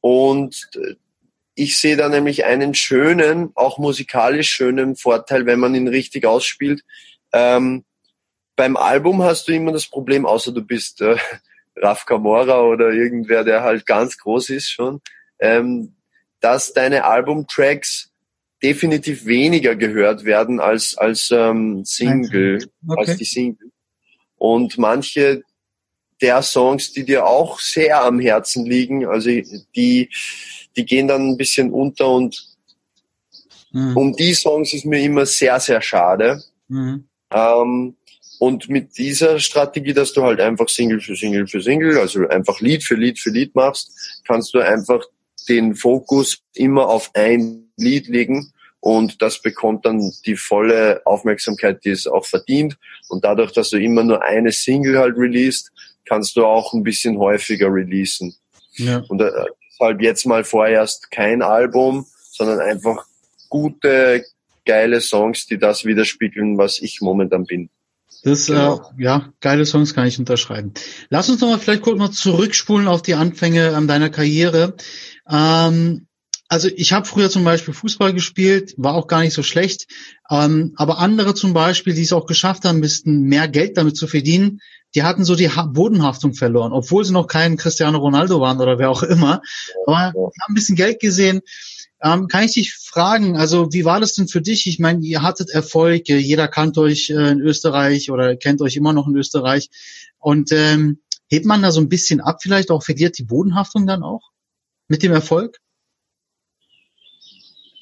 Und 0.00 0.68
äh, 0.74 0.94
ich 1.58 1.78
sehe 1.78 1.96
da 1.96 2.08
nämlich 2.08 2.44
einen 2.44 2.72
schönen, 2.74 3.50
auch 3.56 3.78
musikalisch 3.78 4.48
schönen 4.48 4.94
Vorteil, 4.94 5.44
wenn 5.44 5.58
man 5.58 5.74
ihn 5.74 5.88
richtig 5.88 6.24
ausspielt. 6.24 6.82
Ähm, 7.32 7.84
beim 8.54 8.76
Album 8.76 9.22
hast 9.22 9.48
du 9.48 9.52
immer 9.52 9.72
das 9.72 9.86
Problem, 9.86 10.24
außer 10.24 10.52
du 10.52 10.62
bist 10.62 11.00
äh, 11.00 11.16
Raf 11.76 12.06
Kamora 12.06 12.60
oder 12.62 12.90
irgendwer, 12.90 13.42
der 13.42 13.62
halt 13.62 13.86
ganz 13.86 14.18
groß 14.18 14.50
ist 14.50 14.70
schon, 14.70 15.00
ähm, 15.40 15.96
dass 16.40 16.72
deine 16.72 17.04
Albumtracks 17.04 18.12
definitiv 18.62 19.26
weniger 19.26 19.74
gehört 19.74 20.24
werden 20.24 20.60
als 20.60 20.96
als 20.96 21.30
ähm, 21.32 21.84
Single, 21.84 22.58
als 22.88 23.10
Okay. 23.10 23.16
die 23.18 23.24
Single. 23.24 23.70
Und 24.36 24.78
manche 24.78 25.42
der 26.20 26.42
Songs, 26.42 26.92
die 26.92 27.04
dir 27.04 27.26
auch 27.26 27.60
sehr 27.60 28.02
am 28.02 28.18
Herzen 28.20 28.66
liegen, 28.66 29.06
also 29.06 29.30
die 29.76 30.10
die 30.76 30.84
gehen 30.84 31.08
dann 31.08 31.30
ein 31.30 31.36
bisschen 31.36 31.72
unter 31.72 32.08
und 32.08 32.48
Mhm. 33.70 33.96
um 33.96 34.16
die 34.16 34.32
Songs 34.32 34.72
ist 34.72 34.86
mir 34.86 35.00
immer 35.02 35.26
sehr 35.26 35.60
sehr 35.60 35.82
schade. 35.82 36.42
Mhm. 36.68 37.04
Ähm, 37.30 37.96
und 38.38 38.68
mit 38.68 38.96
dieser 38.96 39.38
Strategie, 39.40 39.92
dass 39.92 40.12
du 40.12 40.22
halt 40.22 40.40
einfach 40.40 40.68
Single 40.68 41.00
für 41.00 41.16
Single 41.16 41.46
für 41.46 41.60
Single, 41.60 41.98
also 41.98 42.26
einfach 42.28 42.60
Lied 42.60 42.84
für 42.84 42.94
Lied 42.94 43.18
für 43.18 43.30
Lied 43.30 43.54
machst, 43.54 44.20
kannst 44.26 44.54
du 44.54 44.60
einfach 44.60 45.04
den 45.48 45.74
Fokus 45.74 46.38
immer 46.54 46.88
auf 46.88 47.10
ein 47.14 47.70
Lied 47.76 48.08
legen 48.08 48.52
und 48.80 49.20
das 49.20 49.42
bekommt 49.42 49.84
dann 49.84 50.12
die 50.24 50.36
volle 50.36 51.02
Aufmerksamkeit, 51.04 51.84
die 51.84 51.90
es 51.90 52.06
auch 52.06 52.24
verdient. 52.24 52.78
Und 53.08 53.24
dadurch, 53.24 53.52
dass 53.52 53.70
du 53.70 53.76
immer 53.76 54.04
nur 54.04 54.22
eine 54.22 54.52
Single 54.52 54.98
halt 54.98 55.16
releast, 55.16 55.72
kannst 56.08 56.36
du 56.36 56.44
auch 56.44 56.72
ein 56.72 56.82
bisschen 56.82 57.18
häufiger 57.18 57.72
releasen. 57.72 58.34
Ja. 58.74 59.02
Und 59.08 59.20
äh, 59.20 59.30
deshalb 59.70 60.00
jetzt 60.00 60.26
mal 60.26 60.44
vorerst 60.44 61.10
kein 61.10 61.42
Album, 61.42 62.06
sondern 62.30 62.60
einfach 62.60 63.04
gute, 63.48 64.24
geile 64.64 65.00
Songs, 65.00 65.46
die 65.46 65.58
das 65.58 65.84
widerspiegeln, 65.84 66.58
was 66.58 66.80
ich 66.80 67.00
momentan 67.00 67.44
bin. 67.44 67.70
Das, 68.22 68.46
Genau. 68.46 68.76
äh, 68.98 69.02
ja, 69.02 69.32
geile 69.40 69.64
Songs 69.64 69.94
kann 69.94 70.06
ich 70.06 70.18
unterschreiben. 70.18 70.72
Lass 71.08 71.28
uns 71.30 71.40
noch 71.40 71.48
mal 71.48 71.58
vielleicht 71.58 71.82
kurz 71.82 71.98
mal 71.98 72.10
zurückspulen 72.10 72.88
auf 72.88 73.02
die 73.02 73.14
Anfänge 73.14 73.74
ähm, 73.76 73.86
deiner 73.86 74.10
Karriere. 74.10 74.74
Ähm, 75.30 76.06
also 76.48 76.68
ich 76.74 76.92
habe 76.92 77.06
früher 77.06 77.28
zum 77.28 77.44
Beispiel 77.44 77.74
Fußball 77.74 78.14
gespielt, 78.14 78.74
war 78.78 78.94
auch 78.94 79.06
gar 79.06 79.20
nicht 79.20 79.34
so 79.34 79.42
schlecht. 79.42 79.86
Ähm, 80.30 80.72
aber 80.76 80.98
andere 80.98 81.34
zum 81.34 81.52
Beispiel, 81.52 81.94
die 81.94 82.02
es 82.02 82.12
auch 82.12 82.26
geschafft 82.26 82.64
haben, 82.64 82.78
ein 82.78 82.82
bisschen 82.82 83.22
mehr 83.24 83.48
Geld 83.48 83.76
damit 83.76 83.96
zu 83.96 84.06
verdienen, 84.06 84.60
die 84.94 85.02
hatten 85.02 85.24
so 85.24 85.34
die 85.34 85.50
ha 85.50 85.64
Bodenhaftung 85.64 86.34
verloren, 86.34 86.72
obwohl 86.72 87.04
sie 87.04 87.12
noch 87.12 87.26
kein 87.26 87.56
Cristiano 87.56 87.98
Ronaldo 87.98 88.40
waren 88.40 88.60
oder 88.60 88.78
wer 88.78 88.90
auch 88.90 89.02
immer. 89.02 89.42
Aber 89.86 90.12
die 90.12 90.42
haben 90.42 90.52
ein 90.52 90.54
bisschen 90.54 90.76
Geld 90.76 91.00
gesehen. 91.00 91.42
Ähm, 92.00 92.28
kann 92.28 92.44
ich 92.44 92.54
dich 92.54 92.74
fragen, 92.74 93.36
also 93.36 93.72
wie 93.72 93.84
war 93.84 94.00
das 94.00 94.14
denn 94.14 94.28
für 94.28 94.40
dich? 94.40 94.66
Ich 94.68 94.78
meine, 94.78 95.04
ihr 95.04 95.22
hattet 95.22 95.50
Erfolg, 95.50 96.08
äh, 96.08 96.16
jeder 96.16 96.46
kannt 96.46 96.78
euch 96.78 97.10
äh, 97.10 97.30
in 97.30 97.40
Österreich 97.40 98.10
oder 98.10 98.36
kennt 98.36 98.62
euch 98.62 98.76
immer 98.76 98.92
noch 98.92 99.08
in 99.08 99.16
Österreich. 99.16 99.68
Und 100.18 100.52
ähm, 100.52 101.00
hebt 101.28 101.44
man 101.44 101.60
da 101.60 101.72
so 101.72 101.80
ein 101.80 101.88
bisschen 101.88 102.20
ab, 102.20 102.38
vielleicht 102.40 102.70
auch 102.70 102.84
verliert 102.84 103.18
die 103.18 103.24
Bodenhaftung 103.24 103.86
dann 103.86 104.04
auch 104.04 104.30
mit 104.86 105.02
dem 105.02 105.12
Erfolg? 105.12 105.58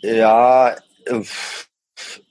Ja, 0.01 0.77
äh, 1.05 1.23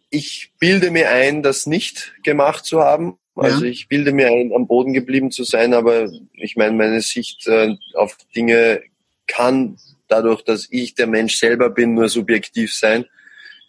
ich 0.10 0.54
bilde 0.60 0.92
mir 0.92 1.10
ein, 1.10 1.44
das 1.44 1.66
nicht 1.66 2.14
gemacht 2.24 2.66
zu 2.66 2.80
haben. 2.80 3.20
Also 3.36 3.66
Ja. 3.66 3.72
ich 3.72 3.88
bilde 3.88 4.12
mir 4.14 4.28
ein, 4.28 4.54
am 4.54 4.68
Boden 4.68 4.94
geblieben 4.94 5.32
zu 5.32 5.44
sein, 5.44 5.74
aber 5.74 6.10
ich 6.34 6.56
meine, 6.56 6.76
meine 6.76 7.02
Sicht 7.02 7.48
äh, 7.48 7.76
auf 7.94 8.18
Dinge 8.36 8.82
kann 9.28 9.78
dadurch, 10.08 10.44
dass 10.44 10.68
ich 10.70 10.96
der 10.96 11.08
Mensch 11.08 11.38
selber 11.38 11.70
bin, 11.70 11.94
nur 11.94 12.10
subjektiv 12.10 12.74
sein. 12.74 13.06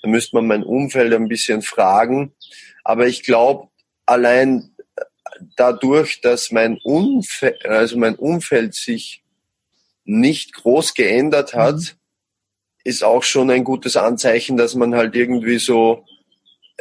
Da 0.02 0.08
müsste 0.08 0.36
man 0.36 0.46
mein 0.46 0.62
Umfeld 0.62 1.12
ein 1.14 1.28
bisschen 1.28 1.62
fragen. 1.62 2.32
Aber 2.84 3.06
ich 3.08 3.22
glaube, 3.22 3.68
allein 4.04 4.70
dadurch, 5.56 6.20
dass 6.20 6.52
mein 6.52 6.78
Umfeld, 6.84 7.64
also 7.66 7.98
mein 7.98 8.14
Umfeld 8.14 8.74
sich 8.74 9.22
nicht 10.04 10.54
groß 10.54 10.94
geändert 10.94 11.54
hat, 11.54 11.76
mhm. 11.76 11.90
ist 12.84 13.02
auch 13.02 13.24
schon 13.24 13.50
ein 13.50 13.64
gutes 13.64 13.96
Anzeichen, 13.96 14.56
dass 14.56 14.74
man 14.74 14.94
halt 14.94 15.16
irgendwie 15.16 15.58
so, 15.58 16.04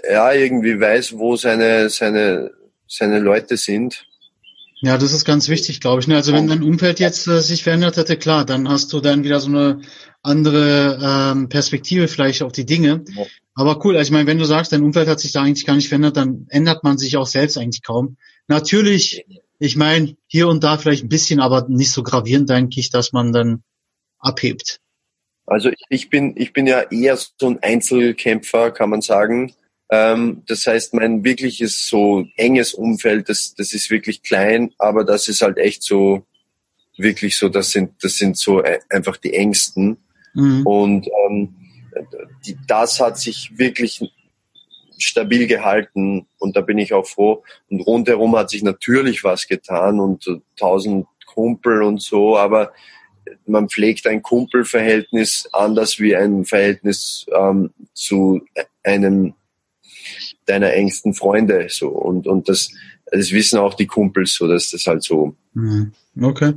ja, 0.07 0.31
irgendwie 0.33 0.79
weiß, 0.79 1.17
wo 1.17 1.35
seine, 1.35 1.89
seine, 1.89 2.51
seine 2.87 3.19
Leute 3.19 3.57
sind. 3.57 4.05
Ja, 4.81 4.97
das 4.97 5.13
ist 5.13 5.25
ganz 5.25 5.49
wichtig, 5.49 5.79
glaube 5.79 6.01
ich. 6.01 6.07
Ne? 6.07 6.15
Also 6.15 6.33
wenn 6.33 6.47
dein 6.47 6.63
Umfeld 6.63 6.99
jetzt 6.99 7.27
äh, 7.27 7.41
sich 7.41 7.63
verändert 7.63 7.97
hätte, 7.97 8.17
klar, 8.17 8.45
dann 8.45 8.69
hast 8.69 8.91
du 8.93 8.99
dann 8.99 9.23
wieder 9.23 9.39
so 9.39 9.47
eine 9.47 9.81
andere 10.21 10.99
ähm, 11.01 11.49
Perspektive 11.49 12.07
vielleicht 12.07 12.43
auf 12.43 12.51
die 12.51 12.65
Dinge. 12.65 13.03
Ja. 13.15 13.25
Aber 13.55 13.83
cool, 13.85 13.95
also 13.95 14.09
ich 14.09 14.11
meine, 14.11 14.27
wenn 14.27 14.37
du 14.37 14.45
sagst, 14.45 14.73
dein 14.73 14.83
Umfeld 14.83 15.07
hat 15.07 15.19
sich 15.19 15.31
da 15.31 15.41
eigentlich 15.41 15.65
gar 15.65 15.75
nicht 15.75 15.87
verändert, 15.87 16.17
dann 16.17 16.45
ändert 16.49 16.83
man 16.83 16.97
sich 16.97 17.15
auch 17.15 17.25
selbst 17.25 17.57
eigentlich 17.57 17.83
kaum. 17.83 18.17
Natürlich, 18.47 19.25
ich 19.59 19.77
meine, 19.77 20.17
hier 20.27 20.49
und 20.49 20.63
da 20.63 20.77
vielleicht 20.77 21.03
ein 21.03 21.09
bisschen, 21.09 21.39
aber 21.39 21.65
nicht 21.69 21.91
so 21.91 22.03
gravierend, 22.03 22.49
denke 22.49 22.79
ich, 22.79 22.89
dass 22.89 23.13
man 23.13 23.31
dann 23.31 23.63
abhebt. 24.19 24.81
Also 25.47 25.69
ich 25.89 26.09
bin, 26.09 26.33
ich 26.35 26.53
bin 26.53 26.67
ja 26.67 26.81
eher 26.81 27.17
so 27.17 27.47
ein 27.47 27.59
Einzelkämpfer, 27.61 28.71
kann 28.71 28.89
man 28.89 29.01
sagen. 29.01 29.53
Ähm, 29.89 30.43
das 30.47 30.65
heißt, 30.65 30.93
mein 30.93 31.23
wirkliches 31.23 31.87
so 31.87 32.25
enges 32.37 32.73
Umfeld, 32.73 33.29
das, 33.29 33.53
das 33.55 33.73
ist 33.73 33.89
wirklich 33.89 34.23
klein, 34.23 34.73
aber 34.77 35.03
das 35.03 35.27
ist 35.27 35.41
halt 35.41 35.57
echt 35.57 35.83
so, 35.83 36.25
wirklich 36.97 37.37
so, 37.37 37.49
das 37.49 37.71
sind, 37.71 37.91
das 38.01 38.17
sind 38.17 38.37
so 38.37 38.63
äh, 38.63 38.79
einfach 38.89 39.17
die 39.17 39.33
engsten. 39.33 39.97
Mhm. 40.33 40.65
Und 40.65 41.07
ähm, 41.27 41.55
die, 42.45 42.57
das 42.67 42.99
hat 42.99 43.17
sich 43.17 43.51
wirklich 43.57 44.01
stabil 44.97 45.47
gehalten 45.47 46.25
und 46.39 46.55
da 46.55 46.61
bin 46.61 46.77
ich 46.77 46.93
auch 46.93 47.05
froh. 47.05 47.43
Und 47.69 47.81
rundherum 47.81 48.35
hat 48.35 48.49
sich 48.49 48.63
natürlich 48.63 49.23
was 49.23 49.47
getan 49.47 49.99
und 49.99 50.25
tausend 50.55 51.07
Kumpel 51.25 51.83
und 51.83 52.01
so, 52.01 52.37
aber 52.37 52.71
man 53.45 53.69
pflegt 53.69 54.07
ein 54.07 54.21
Kumpelverhältnis 54.21 55.49
anders 55.51 55.99
wie 55.99 56.15
ein 56.15 56.45
Verhältnis 56.45 57.25
ähm, 57.35 57.71
zu 57.93 58.41
einem 58.83 59.33
deiner 60.45 60.73
engsten 60.73 61.13
Freunde 61.13 61.67
so 61.69 61.89
und 61.89 62.27
und 62.27 62.49
das 62.49 62.69
das 63.11 63.31
wissen 63.31 63.59
auch 63.59 63.73
die 63.73 63.87
Kumpels 63.87 64.35
so 64.35 64.47
dass 64.47 64.71
das 64.71 64.85
halt 64.85 65.03
so 65.03 65.35
mhm. 65.53 65.91
okay 66.21 66.53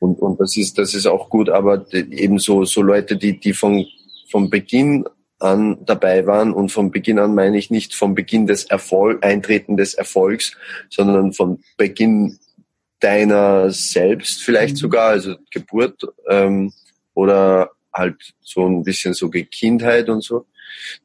und 0.00 0.20
und 0.20 0.40
das 0.40 0.56
ist 0.56 0.78
das 0.78 0.94
ist 0.94 1.06
auch 1.06 1.28
gut 1.28 1.48
aber 1.48 1.86
eben 1.92 2.38
so 2.38 2.64
so 2.64 2.82
Leute 2.82 3.16
die 3.16 3.38
die 3.38 3.52
von 3.52 3.86
von 4.30 4.50
Beginn 4.50 5.04
an 5.38 5.78
dabei 5.84 6.26
waren 6.26 6.52
und 6.52 6.70
von 6.70 6.90
Beginn 6.90 7.18
an 7.18 7.34
meine 7.34 7.58
ich 7.58 7.70
nicht 7.70 7.94
vom 7.94 8.14
Beginn 8.14 8.46
des 8.46 8.64
Erfolg 8.64 9.24
Eintreten 9.24 9.76
des 9.76 9.94
Erfolgs 9.94 10.56
sondern 10.88 11.32
von 11.32 11.62
Beginn 11.76 12.38
deiner 13.00 13.70
selbst 13.70 14.42
vielleicht 14.42 14.74
mhm. 14.74 14.78
sogar 14.78 15.08
also 15.08 15.34
Geburt 15.50 16.02
ähm, 16.28 16.72
oder 17.14 17.70
halt 17.92 18.32
so 18.40 18.66
ein 18.66 18.84
bisschen 18.84 19.12
so 19.12 19.28
Kindheit 19.28 20.08
und 20.08 20.22
so 20.22 20.46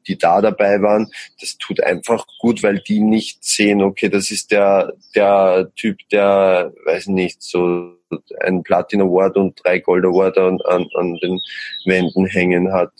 die 0.07 0.17
da 0.17 0.41
dabei 0.41 0.81
waren, 0.81 1.11
das 1.39 1.57
tut 1.57 1.81
einfach 1.81 2.25
gut, 2.39 2.63
weil 2.63 2.79
die 2.79 2.99
nicht 2.99 3.43
sehen, 3.43 3.81
okay, 3.81 4.09
das 4.09 4.31
ist 4.31 4.51
der, 4.51 4.93
der 5.15 5.71
Typ, 5.75 5.97
der, 6.11 6.73
weiß 6.85 7.07
nicht, 7.07 7.41
so 7.41 7.93
ein 8.41 8.63
Platin 8.63 9.01
Award 9.01 9.37
und 9.37 9.59
drei 9.63 9.79
Gold 9.79 10.05
Award 10.05 10.37
an, 10.37 10.59
an, 10.65 10.87
an 10.95 11.15
den 11.21 11.39
Wänden 11.85 12.25
hängen 12.25 12.71
hat, 12.71 12.91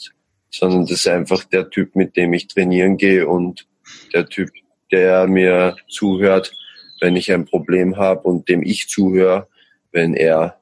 sondern 0.50 0.82
das 0.82 0.92
ist 0.92 1.08
einfach 1.08 1.44
der 1.46 1.70
Typ, 1.70 1.96
mit 1.96 2.18
dem 2.18 2.34
ich 2.34 2.48
trainieren 2.48 2.98
gehe 2.98 3.28
und 3.28 3.68
der 4.14 4.28
Typ, 4.28 4.50
der 4.92 5.28
mir 5.28 5.76
zuhört, 5.90 6.54
wenn 7.00 7.16
ich 7.16 7.32
ein 7.32 7.46
Problem 7.46 7.98
habe 7.98 8.22
und 8.28 8.50
dem 8.50 8.64
ich 8.64 8.90
zuhöre, 8.90 9.48
wenn 9.92 10.14
er 10.14 10.57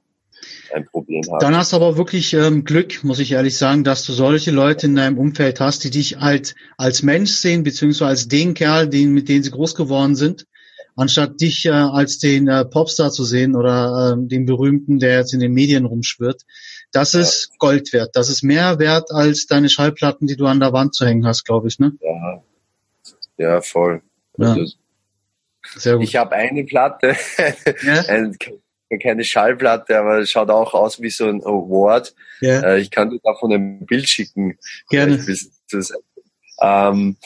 ein 0.74 0.86
Problem 0.86 1.24
haben. 1.30 1.40
Dann 1.40 1.56
hast 1.56 1.72
du 1.72 1.78
aber 1.78 1.98
wirklich 1.98 2.34
ähm, 2.34 2.64
Glück, 2.64 3.04
muss 3.04 3.20
ich 3.20 3.32
ehrlich 3.32 3.58
sagen, 3.58 3.84
dass 3.84 4.06
du 4.06 4.14
solche 4.14 4.52
Leute 4.52 4.88
in 4.88 4.96
deinem 4.96 5.18
Umfeld 5.18 5.60
hast, 5.60 5.84
die 5.84 5.90
dich 5.90 6.18
halt 6.18 6.56
als 6.78 7.04
Mensch 7.04 7.32
sehen, 7.32 7.64
beziehungsweise 7.64 8.10
als 8.10 8.28
den 8.28 8.54
Kerl, 8.54 8.88
den, 8.88 9.14
mit 9.14 9.30
dem 9.30 9.44
sie 9.44 9.52
groß 9.52 9.76
geworden 9.76 10.16
sind, 10.16 10.46
anstatt 10.96 11.40
dich 11.42 11.66
äh, 11.66 11.72
als 11.72 12.20
den 12.20 12.48
äh, 12.48 12.66
Popstar 12.66 13.12
zu 13.12 13.24
sehen 13.24 13.56
oder 13.56 14.16
äh, 14.18 14.28
den 14.28 14.46
Berühmten, 14.46 15.00
der 15.00 15.20
jetzt 15.20 15.34
in 15.34 15.40
den 15.40 15.54
Medien 15.54 15.86
rumschwirrt. 15.86 16.42
Das 16.92 17.14
ja. 17.14 17.22
ist 17.22 17.58
Gold 17.60 17.92
wert. 17.94 18.16
Das 18.16 18.30
ist 18.30 18.44
mehr 18.44 18.80
wert 18.80 19.12
als 19.12 19.48
deine 19.48 19.70
Schallplatten, 19.70 20.28
die 20.28 20.38
du 20.38 20.46
an 20.46 20.60
der 20.60 20.74
Wand 20.74 20.96
zu 20.96 21.06
hängen 21.06 21.26
hast, 21.26 21.44
glaube 21.44 21.68
ich, 21.68 21.80
ne? 21.80 21.94
Ja, 22.02 22.44
ja 23.38 23.62
voll. 23.62 24.02
Ja. 24.38 24.54
Also, 24.54 24.66
Sehr 25.76 25.96
gut. 25.96 26.04
Ich 26.04 26.16
habe 26.16 26.36
eine 26.36 26.64
Platte, 26.64 27.16
ja? 27.84 28.02
ein 28.08 28.38
keine 29.02 29.24
Schallplatte, 29.24 29.98
aber 29.98 30.20
es 30.20 30.30
schaut 30.30 30.50
auch 30.50 30.74
aus 30.74 31.02
wie 31.02 31.10
so 31.10 31.28
ein 31.28 31.42
Award. 31.42 32.16
Ja. 32.42 32.62
Äh, 32.62 32.80
ich 32.80 32.92
kann 32.92 33.10
dir 33.10 33.20
davon 33.24 33.52
ein 33.52 33.86
Bild 33.86 34.08
schicken. 34.08 34.58
Gerne. 34.90 35.18
Das, 35.72 35.94
ähm, 36.62 37.18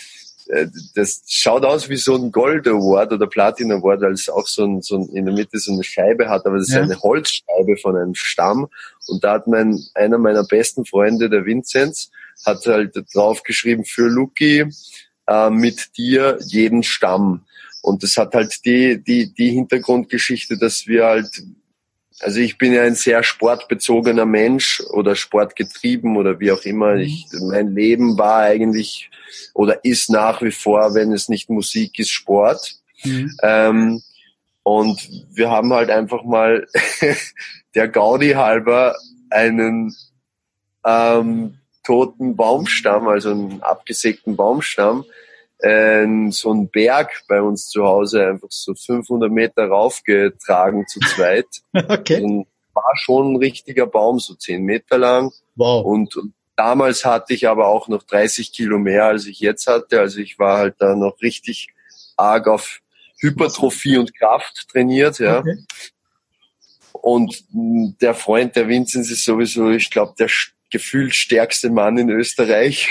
äh, 0.50 0.68
das 0.96 1.22
schaut 1.28 1.64
aus 1.64 1.90
wie 1.90 1.98
so 1.98 2.16
ein 2.16 2.32
Gold 2.32 2.68
Award 2.68 3.14
oder 3.14 3.28
Platin 3.28 3.72
Award, 3.72 4.02
weil 4.02 4.14
es 4.14 4.30
auch 4.30 4.48
so, 4.48 4.64
ein, 4.66 4.82
so 4.82 4.98
ein, 4.98 5.10
in 5.10 5.26
der 5.26 5.34
Mitte 5.34 5.60
so 5.60 5.72
eine 5.72 5.84
Scheibe 5.84 6.30
hat, 6.30 6.46
aber 6.46 6.58
das 6.58 6.70
ja. 6.70 6.80
ist 6.80 6.84
eine 6.84 7.02
Holzscheibe 7.02 7.78
von 7.78 7.96
einem 7.96 8.16
Stamm. 8.16 8.68
Und 9.08 9.24
da 9.24 9.34
hat 9.34 9.48
mein, 9.48 9.80
einer 9.94 10.18
meiner 10.18 10.44
besten 10.44 10.86
Freunde, 10.86 11.30
der 11.30 11.46
Vinzenz, 11.46 12.10
hat 12.46 12.66
halt 12.66 12.96
draufgeschrieben 13.14 13.86
für 13.86 14.08
Luki, 14.08 14.66
äh, 15.28 15.50
mit 15.50 15.98
dir 15.98 16.40
jeden 16.46 16.84
Stamm. 16.84 17.46
Und 17.82 18.04
das 18.04 18.18
hat 18.18 18.34
halt 18.34 18.66
die, 18.66 19.02
die, 19.02 19.34
die 19.34 19.52
Hintergrundgeschichte, 19.52 20.58
dass 20.58 20.88
wir 20.88 21.06
halt, 21.06 21.30
also 22.20 22.40
ich 22.40 22.58
bin 22.58 22.74
ja 22.74 22.84
ein 22.84 22.96
sehr 22.96 23.24
sportbezogener 23.24 24.26
Mensch 24.26 24.82
oder 24.92 25.16
sportgetrieben 25.16 26.18
oder 26.18 26.40
wie 26.40 26.52
auch 26.52 26.64
immer. 26.64 26.96
Mhm. 26.96 27.02
Ich, 27.02 27.26
mein 27.50 27.74
Leben 27.74 28.18
war 28.18 28.42
eigentlich 28.42 29.10
oder 29.54 29.84
ist 29.84 30.10
nach 30.10 30.42
wie 30.42 30.52
vor, 30.52 30.94
wenn 30.94 31.12
es 31.12 31.30
nicht 31.30 31.50
Musik 31.50 32.00
ist, 32.00 32.12
Sport. 32.12 32.76
Mhm. 33.04 33.38
Ähm, 33.42 34.02
und 34.64 35.10
wir 35.32 35.50
haben 35.50 35.74
halt 35.74 35.90
einfach 35.90 36.24
mal 36.24 36.68
der 37.76 37.88
Gaudi 37.88 38.32
halber 38.32 38.96
einen 39.30 39.96
ähm, 40.86 41.58
toten 41.84 42.36
Baumstamm, 42.36 43.08
also 43.08 43.32
einen 43.32 43.64
abgesägten 43.64 44.36
Baumstamm, 44.36 45.06
ein, 45.62 46.32
so 46.32 46.54
ein 46.54 46.70
Berg 46.70 47.24
bei 47.28 47.42
uns 47.42 47.70
zu 47.70 47.86
Hause 47.86 48.28
einfach 48.28 48.48
so 48.50 48.74
500 48.74 49.32
Meter 49.32 49.68
raufgetragen 49.68 50.88
zu 50.88 51.00
zweit. 51.02 51.48
okay. 51.74 52.22
Und 52.22 52.48
war 52.74 52.96
schon 52.96 53.34
ein 53.34 53.36
richtiger 53.38 53.88
Baum, 53.88 54.20
so 54.20 54.36
10 54.36 54.64
Meter 54.64 54.98
lang. 54.98 55.32
Wow. 55.56 55.86
Und, 55.86 56.16
und 56.16 56.34
damals 56.56 57.04
hatte 57.04 57.34
ich 57.34 57.48
aber 57.48 57.68
auch 57.68 57.88
noch 57.88 58.04
30 58.04 58.54
Kilo 58.54 58.80
mehr, 58.80 59.06
als 59.06 59.26
ich 59.26 59.40
jetzt 59.40 59.68
hatte. 59.68 60.00
Also 60.00 60.20
ich 60.20 60.40
war 60.40 60.60
halt 60.60 60.76
da 60.80 60.96
noch 60.96 61.22
richtig 61.22 61.70
arg 62.16 62.48
auf 62.48 62.80
Hypertrophie 63.20 63.98
und 63.98 64.16
Kraft 64.16 64.68
trainiert, 64.72 65.20
ja. 65.20 65.40
Okay. 65.40 65.58
Und 66.94 67.44
der 67.52 68.14
Freund 68.14 68.56
der 68.56 68.68
Vinzenz 68.68 69.10
ist 69.10 69.24
sowieso, 69.24 69.70
ich 69.72 69.90
glaube, 69.90 70.16
der 70.20 70.30
gefühlt 70.70 71.16
stärkste 71.16 71.70
Mann 71.70 71.98
in 71.98 72.10
Österreich. 72.10 72.90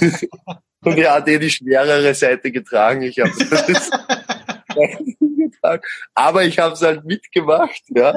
Und 0.84 0.98
er 0.98 1.14
hat 1.14 1.28
eh 1.28 1.38
die 1.38 1.50
schwerere 1.50 2.14
Seite 2.14 2.52
getragen. 2.52 3.02
Ich 3.02 3.18
habe 3.18 3.32
das 3.50 3.66
getragen. 3.66 5.16
Aber 6.14 6.44
ich 6.44 6.58
habe 6.58 6.74
es 6.74 6.82
halt 6.82 7.04
mitgemacht, 7.04 7.82
ja. 7.88 8.14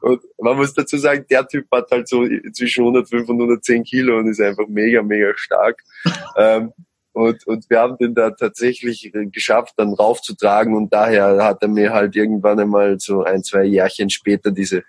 Und 0.00 0.22
man 0.38 0.56
muss 0.56 0.74
dazu 0.74 0.98
sagen, 0.98 1.24
der 1.28 1.46
Typ 1.48 1.66
hat 1.72 1.90
halt 1.90 2.08
so 2.08 2.26
zwischen 2.52 2.82
105 2.82 3.28
und 3.28 3.36
110 3.36 3.84
Kilo 3.84 4.18
und 4.18 4.28
ist 4.28 4.40
einfach 4.40 4.66
mega, 4.68 5.02
mega 5.02 5.32
stark. 5.36 5.82
ähm, 6.36 6.72
und, 7.12 7.46
und 7.46 7.70
wir 7.70 7.78
haben 7.78 7.96
den 7.96 8.14
da 8.14 8.30
tatsächlich 8.30 9.12
geschafft, 9.30 9.74
dann 9.76 9.94
raufzutragen 9.94 10.74
und 10.74 10.92
daher 10.92 11.44
hat 11.44 11.62
er 11.62 11.68
mir 11.68 11.92
halt 11.92 12.16
irgendwann 12.16 12.58
einmal 12.58 12.98
so 12.98 13.22
ein, 13.22 13.44
zwei 13.44 13.64
Jährchen 13.64 14.10
später 14.10 14.50
diese, 14.50 14.82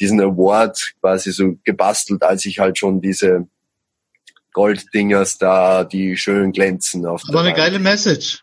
diesen 0.00 0.20
Award 0.20 0.94
quasi 1.00 1.30
so 1.30 1.56
gebastelt, 1.62 2.24
als 2.24 2.44
ich 2.46 2.58
halt 2.58 2.78
schon 2.78 3.00
diese 3.00 3.46
Golddingers 4.52 5.38
da, 5.38 5.84
die 5.84 6.16
schön 6.16 6.52
glänzen 6.52 7.06
auf 7.06 7.22
Aber 7.28 7.40
eine 7.40 7.54
geile 7.54 7.78
Message. 7.78 8.42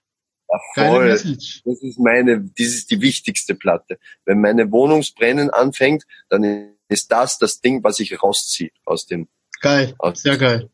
Ja, 0.50 0.60
voll. 0.74 1.08
Message. 1.08 1.62
Das 1.66 1.82
ist 1.82 2.00
meine, 2.00 2.42
das 2.42 2.68
ist 2.68 2.92
die 2.92 3.02
wichtigste 3.02 3.56
Platte. 3.56 3.98
Wenn 4.26 4.42
meine 4.42 4.72
Wohnungsbrennen 4.72 5.50
anfängt, 5.50 6.04
dann 6.30 6.76
ist 6.88 7.12
das 7.12 7.38
das 7.38 7.62
Ding, 7.62 7.84
was 7.84 8.00
ich 8.00 8.22
rausziehe 8.22 8.72
aus 8.86 9.06
dem. 9.06 9.28
Geil, 9.62 9.96
aus 9.98 10.22
sehr 10.22 10.38
geil. 10.38 10.70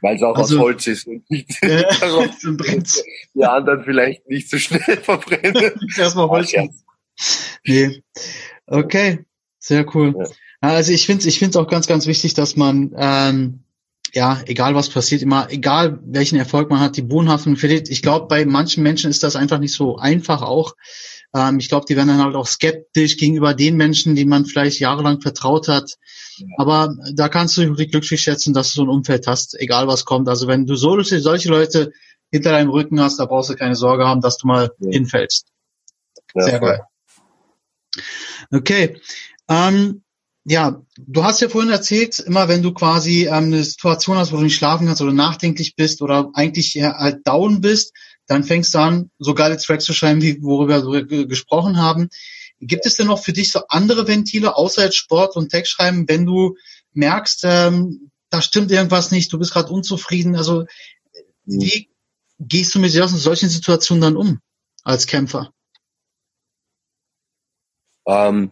Weil 0.00 0.16
es 0.16 0.22
auch 0.22 0.36
also, 0.36 0.56
aus 0.56 0.62
Holz 0.62 0.86
ist 0.86 1.06
und 1.06 1.28
nicht 1.30 1.50
äh, 1.62 1.84
die 3.34 3.44
anderen 3.44 3.84
vielleicht 3.84 4.28
nicht 4.28 4.50
so 4.50 4.58
schnell 4.58 4.96
verbrennen. 4.98 5.72
Erstmal 5.96 6.28
Holz. 6.28 6.52
Nee. 7.64 8.02
Okay, 8.66 9.24
sehr 9.58 9.86
cool. 9.94 10.14
Ja. 10.16 10.26
Also 10.60 10.92
ich 10.92 11.06
finde, 11.06 11.26
ich 11.26 11.38
finde 11.38 11.50
es 11.50 11.56
auch 11.56 11.68
ganz, 11.68 11.86
ganz 11.86 12.06
wichtig, 12.06 12.34
dass 12.34 12.56
man 12.56 12.94
ähm, 12.96 13.64
ja, 14.12 14.42
egal 14.46 14.74
was 14.74 14.90
passiert, 14.90 15.22
immer, 15.22 15.50
egal 15.50 15.98
welchen 16.04 16.38
Erfolg 16.38 16.68
man 16.70 16.80
hat, 16.80 16.96
die 16.96 17.02
Bodenhaftung 17.02 17.56
verliert. 17.56 17.88
Ich 17.88 18.02
glaube, 18.02 18.26
bei 18.26 18.44
manchen 18.44 18.82
Menschen 18.82 19.10
ist 19.10 19.22
das 19.22 19.36
einfach 19.36 19.58
nicht 19.58 19.74
so 19.74 19.96
einfach 19.96 20.42
auch. 20.42 20.74
Ähm, 21.34 21.58
ich 21.58 21.68
glaube, 21.68 21.86
die 21.88 21.96
werden 21.96 22.08
dann 22.08 22.22
halt 22.22 22.34
auch 22.34 22.46
skeptisch 22.46 23.16
gegenüber 23.16 23.54
den 23.54 23.76
Menschen, 23.76 24.14
die 24.14 24.26
man 24.26 24.44
vielleicht 24.44 24.80
jahrelang 24.80 25.20
vertraut 25.22 25.68
hat. 25.68 25.96
Aber 26.58 26.94
da 27.14 27.28
kannst 27.28 27.56
du 27.56 27.74
dich 27.74 27.90
glücklich 27.90 28.20
schätzen, 28.20 28.52
dass 28.52 28.72
du 28.72 28.76
so 28.76 28.82
ein 28.82 28.90
Umfeld 28.90 29.26
hast, 29.26 29.58
egal 29.58 29.86
was 29.88 30.04
kommt. 30.04 30.28
Also 30.28 30.46
wenn 30.46 30.66
du 30.66 30.74
solche, 30.76 31.20
solche 31.20 31.48
Leute 31.48 31.92
hinter 32.30 32.50
deinem 32.50 32.70
Rücken 32.70 33.00
hast, 33.00 33.18
da 33.18 33.24
brauchst 33.24 33.50
du 33.50 33.54
keine 33.54 33.76
Sorge 33.76 34.06
haben, 34.06 34.20
dass 34.20 34.36
du 34.36 34.46
mal 34.46 34.72
ja. 34.78 34.90
hinfällst. 34.90 35.46
Ja, 36.34 36.44
Sehr 36.44 36.60
geil. 36.60 36.80
Okay. 38.50 39.00
Ähm, 39.48 40.02
ja, 40.44 40.82
du 40.98 41.24
hast 41.24 41.40
ja 41.40 41.48
vorhin 41.48 41.70
erzählt, 41.70 42.18
immer 42.18 42.48
wenn 42.48 42.62
du 42.62 42.72
quasi 42.72 43.26
ähm, 43.26 43.44
eine 43.44 43.62
Situation 43.62 44.16
hast, 44.16 44.32
wo 44.32 44.36
du 44.36 44.42
nicht 44.42 44.56
schlafen 44.56 44.86
kannst 44.86 45.02
oder 45.02 45.12
nachdenklich 45.12 45.76
bist 45.76 46.02
oder 46.02 46.30
eigentlich 46.34 46.74
halt 46.82 47.26
down 47.26 47.60
bist, 47.60 47.92
dann 48.26 48.44
fängst 48.44 48.74
du 48.74 48.78
an, 48.78 49.10
so 49.18 49.34
geile 49.34 49.56
Tracks 49.56 49.84
zu 49.84 49.92
schreiben, 49.92 50.22
wie 50.22 50.42
worüber 50.42 50.84
wir 50.84 51.26
gesprochen 51.26 51.78
haben. 51.78 52.08
Gibt 52.60 52.86
es 52.86 52.96
denn 52.96 53.08
noch 53.08 53.22
für 53.22 53.32
dich 53.32 53.52
so 53.52 53.62
andere 53.68 54.06
Ventile 54.08 54.56
außer 54.56 54.84
jetzt 54.84 54.96
Sport 54.96 55.36
und 55.36 55.50
Textschreiben, 55.50 56.08
wenn 56.08 56.26
du 56.26 56.56
merkst, 56.92 57.42
ähm, 57.44 58.10
da 58.30 58.40
stimmt 58.42 58.70
irgendwas 58.70 59.10
nicht, 59.10 59.32
du 59.32 59.38
bist 59.38 59.52
gerade 59.52 59.72
unzufrieden? 59.72 60.36
Also 60.36 60.62
mhm. 61.44 61.60
wie 61.60 61.88
gehst 62.38 62.74
du 62.74 62.78
mit 62.78 62.90
solchen 62.90 63.48
Situationen 63.48 64.02
dann 64.02 64.16
um 64.16 64.40
als 64.82 65.06
Kämpfer? 65.06 65.52
Ähm, 68.06 68.50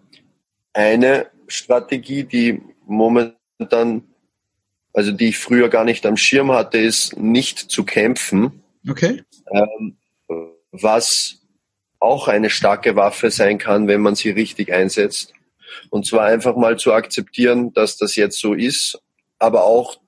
eine 0.72 1.29
Strategie, 1.52 2.24
die 2.24 2.60
momentan, 2.86 4.04
also 4.92 5.12
die 5.12 5.28
ich 5.28 5.38
früher 5.38 5.68
gar 5.68 5.84
nicht 5.84 6.06
am 6.06 6.16
Schirm 6.16 6.50
hatte, 6.52 6.78
ist 6.78 7.16
nicht 7.16 7.58
zu 7.58 7.84
kämpfen. 7.84 8.62
Okay. 8.88 9.22
Ähm, 9.52 9.96
was 10.72 11.40
auch 11.98 12.28
eine 12.28 12.50
starke 12.50 12.96
Waffe 12.96 13.30
sein 13.30 13.58
kann, 13.58 13.86
wenn 13.86 14.00
man 14.00 14.14
sie 14.14 14.30
richtig 14.30 14.72
einsetzt. 14.72 15.34
Und 15.90 16.06
zwar 16.06 16.24
einfach 16.24 16.56
mal 16.56 16.78
zu 16.78 16.92
akzeptieren, 16.92 17.72
dass 17.74 17.96
das 17.96 18.16
jetzt 18.16 18.40
so 18.40 18.54
ist, 18.54 18.98
aber 19.38 19.64
auch 19.64 20.00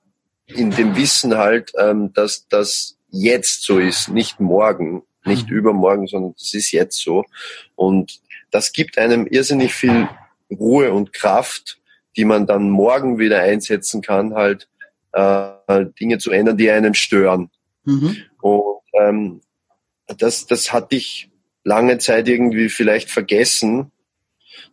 in 0.47 0.71
dem 0.71 0.95
Wissen 0.95 1.37
halt, 1.37 1.71
ähm, 1.77 2.11
dass 2.13 2.47
das 2.47 2.97
jetzt 3.09 3.63
so 3.63 3.79
ist, 3.79 4.09
nicht 4.09 4.39
morgen, 4.39 5.03
nicht 5.25 5.49
mhm. 5.49 5.57
übermorgen, 5.57 6.07
sondern 6.07 6.33
das 6.37 6.53
ist 6.53 6.71
jetzt 6.71 6.97
so. 6.99 7.23
Und 7.75 8.19
das 8.51 8.71
gibt 8.71 8.97
einem 8.97 9.25
irrsinnig 9.27 9.73
viel 9.73 10.09
Ruhe 10.55 10.91
und 10.91 11.13
Kraft, 11.13 11.79
die 12.15 12.25
man 12.25 12.45
dann 12.45 12.69
morgen 12.69 13.19
wieder 13.19 13.41
einsetzen 13.41 14.01
kann, 14.01 14.33
halt 14.35 14.69
äh, 15.13 15.51
Dinge 15.99 16.17
zu 16.17 16.31
ändern, 16.31 16.57
die 16.57 16.69
einen 16.69 16.93
stören. 16.93 17.49
Mhm. 17.85 18.17
Und 18.41 18.81
ähm, 18.99 19.41
das, 20.17 20.45
das 20.45 20.73
hatte 20.73 20.95
ich 20.95 21.29
lange 21.63 21.97
Zeit 21.97 22.27
irgendwie 22.27 22.69
vielleicht 22.69 23.09
vergessen. 23.09 23.91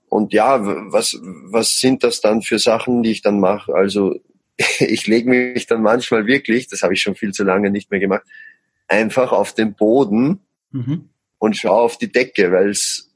Und 0.09 0.33
ja, 0.33 0.61
was, 0.93 1.19
was 1.23 1.79
sind 1.79 2.03
das 2.03 2.21
dann 2.21 2.43
für 2.43 2.59
Sachen, 2.59 3.03
die 3.03 3.13
ich 3.13 3.23
dann 3.23 3.39
mache? 3.39 3.75
Also 3.75 4.17
ich 4.79 5.07
lege 5.07 5.29
mich 5.29 5.67
dann 5.67 5.83
manchmal 5.83 6.27
wirklich, 6.27 6.69
das 6.69 6.83
habe 6.83 6.95
ich 6.95 7.03
schon 7.03 7.15
viel 7.15 7.33
zu 7.33 7.45
lange 7.45 7.71
nicht 7.71 7.91
mehr 7.91 8.01
gemacht, 8.01 8.25
einfach 8.89 9.33
auf 9.33 9.55
den 9.55 9.75
Boden 9.75 10.41
mhm. 10.73 11.11
und 11.39 11.57
schaue 11.57 11.81
auf 11.81 11.97
die 11.97 12.11
Decke, 12.11 12.51
weil 12.51 12.71
es 12.71 13.11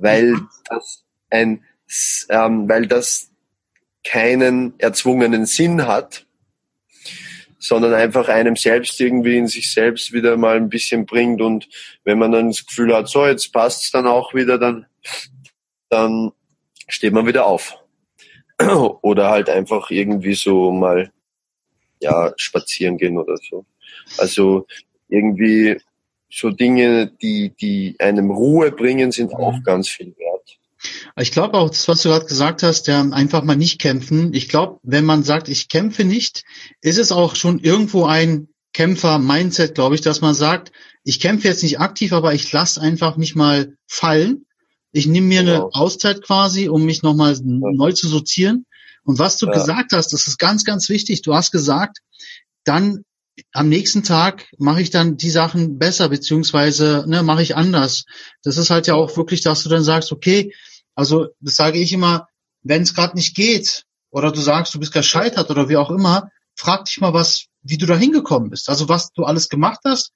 weil 0.00 0.34
das 0.68 1.04
ein, 1.30 1.64
ähm, 2.28 2.68
weil 2.68 2.86
das 2.86 3.30
keinen 4.04 4.78
erzwungenen 4.78 5.46
Sinn 5.46 5.86
hat, 5.86 6.26
sondern 7.58 7.92
einfach 7.92 8.28
einem 8.28 8.56
selbst 8.56 8.98
irgendwie 9.00 9.36
in 9.36 9.46
sich 9.46 9.72
selbst 9.72 10.12
wieder 10.12 10.36
mal 10.36 10.56
ein 10.56 10.70
bisschen 10.70 11.04
bringt 11.04 11.42
und 11.42 11.68
wenn 12.04 12.18
man 12.18 12.32
dann 12.32 12.48
das 12.48 12.66
Gefühl 12.66 12.94
hat, 12.94 13.08
so 13.08 13.26
jetzt 13.26 13.52
passt's 13.52 13.90
dann 13.90 14.06
auch 14.06 14.34
wieder, 14.34 14.58
dann 14.58 14.86
dann 15.90 16.32
steht 16.88 17.12
man 17.12 17.26
wieder 17.26 17.44
auf 17.46 17.76
oder 19.02 19.30
halt 19.30 19.50
einfach 19.50 19.90
irgendwie 19.90 20.34
so 20.34 20.72
mal 20.72 21.12
ja 22.00 22.32
spazieren 22.36 22.96
gehen 22.96 23.18
oder 23.18 23.36
so. 23.36 23.66
Also 24.16 24.66
irgendwie 25.08 25.78
so 26.30 26.50
Dinge, 26.50 27.10
die, 27.20 27.54
die 27.60 27.96
einem 27.98 28.30
Ruhe 28.30 28.70
bringen, 28.70 29.12
sind 29.12 29.34
auch 29.34 29.56
mhm. 29.56 29.62
ganz 29.64 29.88
viel 29.88 30.14
wert. 30.16 30.58
Ich 31.18 31.32
glaube 31.32 31.58
auch, 31.58 31.68
das, 31.68 31.88
was 31.88 32.02
du 32.02 32.08
gerade 32.08 32.26
gesagt 32.26 32.62
hast, 32.62 32.86
ja, 32.86 33.02
einfach 33.02 33.42
mal 33.42 33.56
nicht 33.56 33.80
kämpfen. 33.80 34.32
Ich 34.32 34.48
glaube, 34.48 34.78
wenn 34.82 35.04
man 35.04 35.24
sagt, 35.24 35.48
ich 35.48 35.68
kämpfe 35.68 36.04
nicht, 36.04 36.44
ist 36.80 36.98
es 36.98 37.12
auch 37.12 37.36
schon 37.36 37.58
irgendwo 37.58 38.06
ein 38.06 38.48
Kämpfer-Mindset, 38.72 39.74
glaube 39.74 39.96
ich, 39.96 40.00
dass 40.00 40.20
man 40.20 40.34
sagt, 40.34 40.72
ich 41.04 41.20
kämpfe 41.20 41.48
jetzt 41.48 41.62
nicht 41.62 41.80
aktiv, 41.80 42.12
aber 42.12 42.32
ich 42.34 42.50
lasse 42.52 42.80
einfach 42.80 43.16
mich 43.16 43.34
mal 43.34 43.74
fallen. 43.86 44.46
Ich 44.92 45.06
nehme 45.06 45.26
mir 45.26 45.42
genau. 45.42 45.52
eine 45.52 45.74
Auszeit 45.74 46.22
quasi, 46.22 46.68
um 46.68 46.84
mich 46.84 47.02
nochmal 47.02 47.34
ja. 47.34 47.40
neu 47.44 47.92
zu 47.92 48.08
sortieren. 48.08 48.66
Und 49.04 49.18
was 49.18 49.36
du 49.38 49.46
ja. 49.46 49.52
gesagt 49.52 49.92
hast, 49.92 50.12
das 50.12 50.26
ist 50.26 50.38
ganz, 50.38 50.64
ganz 50.64 50.88
wichtig. 50.88 51.22
Du 51.22 51.34
hast 51.34 51.50
gesagt, 51.50 51.98
dann 52.64 53.04
am 53.52 53.68
nächsten 53.68 54.02
Tag 54.02 54.48
mache 54.58 54.82
ich 54.82 54.90
dann 54.90 55.16
die 55.16 55.30
Sachen 55.30 55.78
besser, 55.78 56.08
beziehungsweise 56.08 57.04
ne, 57.06 57.22
mache 57.22 57.42
ich 57.42 57.56
anders. 57.56 58.04
Das 58.42 58.56
ist 58.56 58.70
halt 58.70 58.86
ja 58.86 58.94
auch 58.94 59.16
wirklich, 59.16 59.42
dass 59.42 59.62
du 59.62 59.68
dann 59.68 59.82
sagst, 59.82 60.12
okay, 60.12 60.54
also 60.94 61.28
das 61.40 61.56
sage 61.56 61.78
ich 61.78 61.92
immer, 61.92 62.28
wenn 62.62 62.82
es 62.82 62.94
gerade 62.94 63.16
nicht 63.16 63.34
geht 63.34 63.84
oder 64.10 64.32
du 64.32 64.40
sagst, 64.40 64.74
du 64.74 64.78
bist 64.78 64.92
gescheitert 64.92 65.50
oder 65.50 65.68
wie 65.68 65.76
auch 65.76 65.90
immer, 65.90 66.30
frag 66.56 66.84
dich 66.84 67.00
mal, 67.00 67.14
was, 67.14 67.46
wie 67.62 67.78
du 67.78 67.86
da 67.86 67.96
hingekommen 67.96 68.50
bist. 68.50 68.68
Also 68.68 68.88
was 68.88 69.12
du 69.12 69.24
alles 69.24 69.48
gemacht 69.48 69.80
hast. 69.84 70.12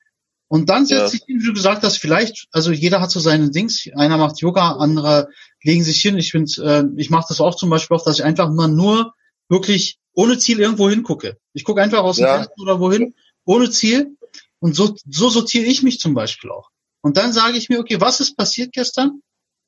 Und 0.48 0.68
dann 0.68 0.86
setzt 0.86 1.00
ja. 1.00 1.08
sich, 1.08 1.22
wie 1.26 1.38
du 1.38 1.52
gesagt 1.52 1.82
hast, 1.82 1.96
vielleicht, 1.96 2.46
also 2.52 2.70
jeder 2.70 3.00
hat 3.00 3.10
so 3.10 3.18
seine 3.18 3.50
Dings. 3.50 3.88
Einer 3.96 4.18
macht 4.18 4.40
Yoga, 4.40 4.72
andere 4.72 5.28
legen 5.62 5.82
sich 5.82 6.00
hin. 6.00 6.18
Ich 6.18 6.30
finde, 6.30 6.52
äh, 6.62 6.84
ich 7.00 7.10
mache 7.10 7.26
das 7.28 7.40
auch 7.40 7.54
zum 7.54 7.70
Beispiel 7.70 7.96
auch, 7.96 8.04
dass 8.04 8.18
ich 8.18 8.24
einfach 8.24 8.50
mal 8.50 8.68
nur 8.68 9.14
wirklich 9.48 9.98
ohne 10.14 10.38
Ziel 10.38 10.60
irgendwo 10.60 10.88
hingucke. 10.88 11.38
Ich 11.52 11.64
gucke 11.64 11.82
einfach 11.82 12.02
aus 12.02 12.16
dem 12.16 12.26
ja. 12.26 12.36
Fenster 12.36 12.60
oder 12.60 12.80
wohin, 12.80 13.14
ohne 13.44 13.70
Ziel. 13.70 14.16
Und 14.60 14.74
so, 14.74 14.94
so 15.08 15.28
sortiere 15.28 15.66
ich 15.66 15.82
mich 15.82 16.00
zum 16.00 16.14
Beispiel 16.14 16.50
auch. 16.50 16.70
Und 17.02 17.18
dann 17.18 17.32
sage 17.32 17.58
ich 17.58 17.68
mir, 17.68 17.80
okay, 17.80 18.00
was 18.00 18.20
ist 18.20 18.36
passiert 18.36 18.72
gestern? 18.72 19.20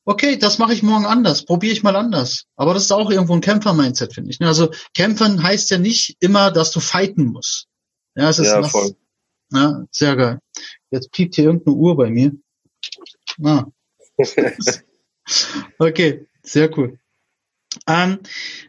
Okay, 0.07 0.39
das 0.39 0.59
mache 0.59 0.73
ich 0.73 0.83
morgen 0.83 1.05
anders, 1.05 1.45
probiere 1.45 1.73
ich 1.73 1.83
mal 1.83 1.97
anders. 1.97 2.45
Aber 2.55 2.75
das 2.75 2.85
ist 2.85 2.93
auch 2.93 3.11
irgendwo 3.11 3.35
ein 3.35 3.41
Kämpfer-Mindset, 3.41 4.15
finde 4.15 4.31
ich. 4.31 4.39
Ne? 4.39 4.47
Also 4.47 4.71
kämpfern 4.95 5.43
heißt 5.43 5.69
ja 5.71 5.79
nicht 5.79 6.17
immer, 6.21 6.53
dass 6.53 6.71
du 6.71 6.81
fighten 6.81 7.27
musst. 7.27 7.67
Ja, 8.15 8.31
es 8.31 8.39
ist 8.39 8.47
ja, 8.47 8.63
voll. 8.63 8.95
Ja, 9.53 9.85
sehr 9.91 10.17
geil. 10.17 10.39
Jetzt 10.91 11.11
piept 11.11 11.35
hier 11.35 11.45
irgendeine 11.45 11.77
Uhr 11.77 11.97
bei 11.97 12.09
mir. 12.09 12.33
Ah. 13.43 13.65
okay, 15.79 16.27
sehr 16.43 16.79
cool. 16.79 16.99
Ähm, 17.89 18.19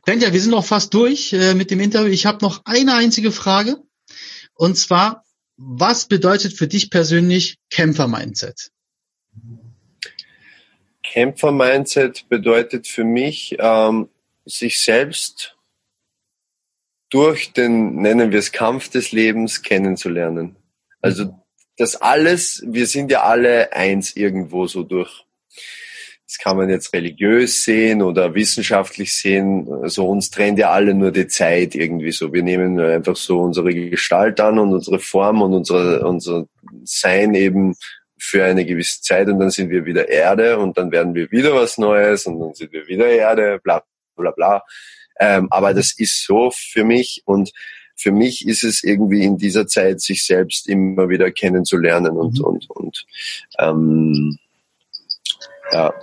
Benja, 0.06 0.32
wir 0.32 0.42
sind 0.42 0.52
noch 0.52 0.66
fast 0.66 0.94
durch 0.94 1.34
äh, 1.34 1.54
mit 1.54 1.72
dem 1.72 1.80
Interview. 1.80 2.12
Ich 2.12 2.26
habe 2.26 2.44
noch 2.46 2.62
eine 2.66 2.94
einzige 2.94 3.32
Frage. 3.32 3.78
Und 4.54 4.78
zwar, 4.78 5.26
was 5.58 6.08
bedeutet 6.08 6.54
für 6.54 6.68
dich 6.68 6.90
persönlich 6.90 7.58
Kämpfer-Mindset? 7.70 8.72
Kämpfer-Mindset 11.04 12.30
bedeutet 12.30 12.88
für 12.88 13.04
mich, 13.04 13.56
ähm, 13.60 14.10
sich 14.46 14.80
selbst 14.80 15.56
durch 17.10 17.54
den, 17.54 17.96
nennen 17.96 18.32
wir 18.32 18.40
es, 18.40 18.52
Kampf 18.52 18.90
des 18.90 19.12
Lebens 19.12 19.62
kennenzulernen. 19.62 20.56
Also 21.02 21.34
das 21.78 21.96
alles, 21.96 22.64
wir 22.68 22.88
sind 22.88 23.12
ja 23.12 23.24
alle 23.24 23.74
eins 23.74 24.16
irgendwo 24.16 24.68
so 24.68 24.84
durch 24.84 25.27
das 26.28 26.40
kann 26.40 26.58
man 26.58 26.70
jetzt 26.70 26.92
religiös 26.92 27.64
sehen 27.64 28.02
oder 28.02 28.36
wissenschaftlich 28.36 29.16
sehen. 29.16 29.66
Also 29.82 30.06
uns 30.06 30.30
trennt 30.30 30.60
ja 30.60 30.72
alle 30.72 30.94
nur 30.94 31.12
die 31.12 31.28
Zeit 31.28 31.74
irgendwie 31.74 32.12
so. 32.12 32.34
Wir 32.34 32.44
nehmen 32.44 32.78
einfach 32.82 33.16
so 33.16 33.40
unsere 33.40 33.74
Gestalt 33.74 34.42
an 34.42 34.60
und 34.60 34.74
unsere 34.74 35.00
Form 35.00 35.42
und 35.42 35.54
unser, 35.54 36.06
unser 36.06 36.46
Sein 36.84 37.34
eben 37.34 37.76
für 38.20 38.44
eine 38.44 38.66
gewisse 38.66 39.02
Zeit 39.02 39.30
und 39.30 39.40
dann 39.40 39.52
sind 39.52 39.70
wir 39.70 39.86
wieder 39.86 40.10
Erde 40.10 40.58
und 40.58 40.78
dann 40.78 40.92
werden 40.92 41.16
wir 41.16 41.32
wieder 41.32 41.56
was 41.56 41.78
Neues 41.78 42.26
und 42.26 42.42
dann 42.42 42.54
sind 42.54 42.74
wir 42.74 42.88
wieder 42.88 43.08
Erde, 43.08 43.62
bla 43.64 43.82
bla 44.18 44.32
bla. 44.32 44.64
Ähm, 45.22 45.48
aber 45.50 45.74
das 45.74 45.98
ist 45.98 46.26
so 46.26 46.52
für 46.52 46.84
mich 46.84 47.22
und 47.24 47.54
für 47.96 48.12
mich 48.12 48.46
ist 48.46 48.66
es 48.66 48.84
irgendwie 48.84 49.24
in 49.24 49.38
dieser 49.38 49.66
Zeit, 49.66 50.02
sich 50.02 50.26
selbst 50.26 50.68
immer 50.68 51.08
wieder 51.08 51.32
kennenzulernen 51.32 52.18
und, 52.18 52.40
mhm. 52.40 52.46
und, 52.46 52.70
und 52.70 53.06
ähm, 53.60 54.38
ja, 55.72 55.94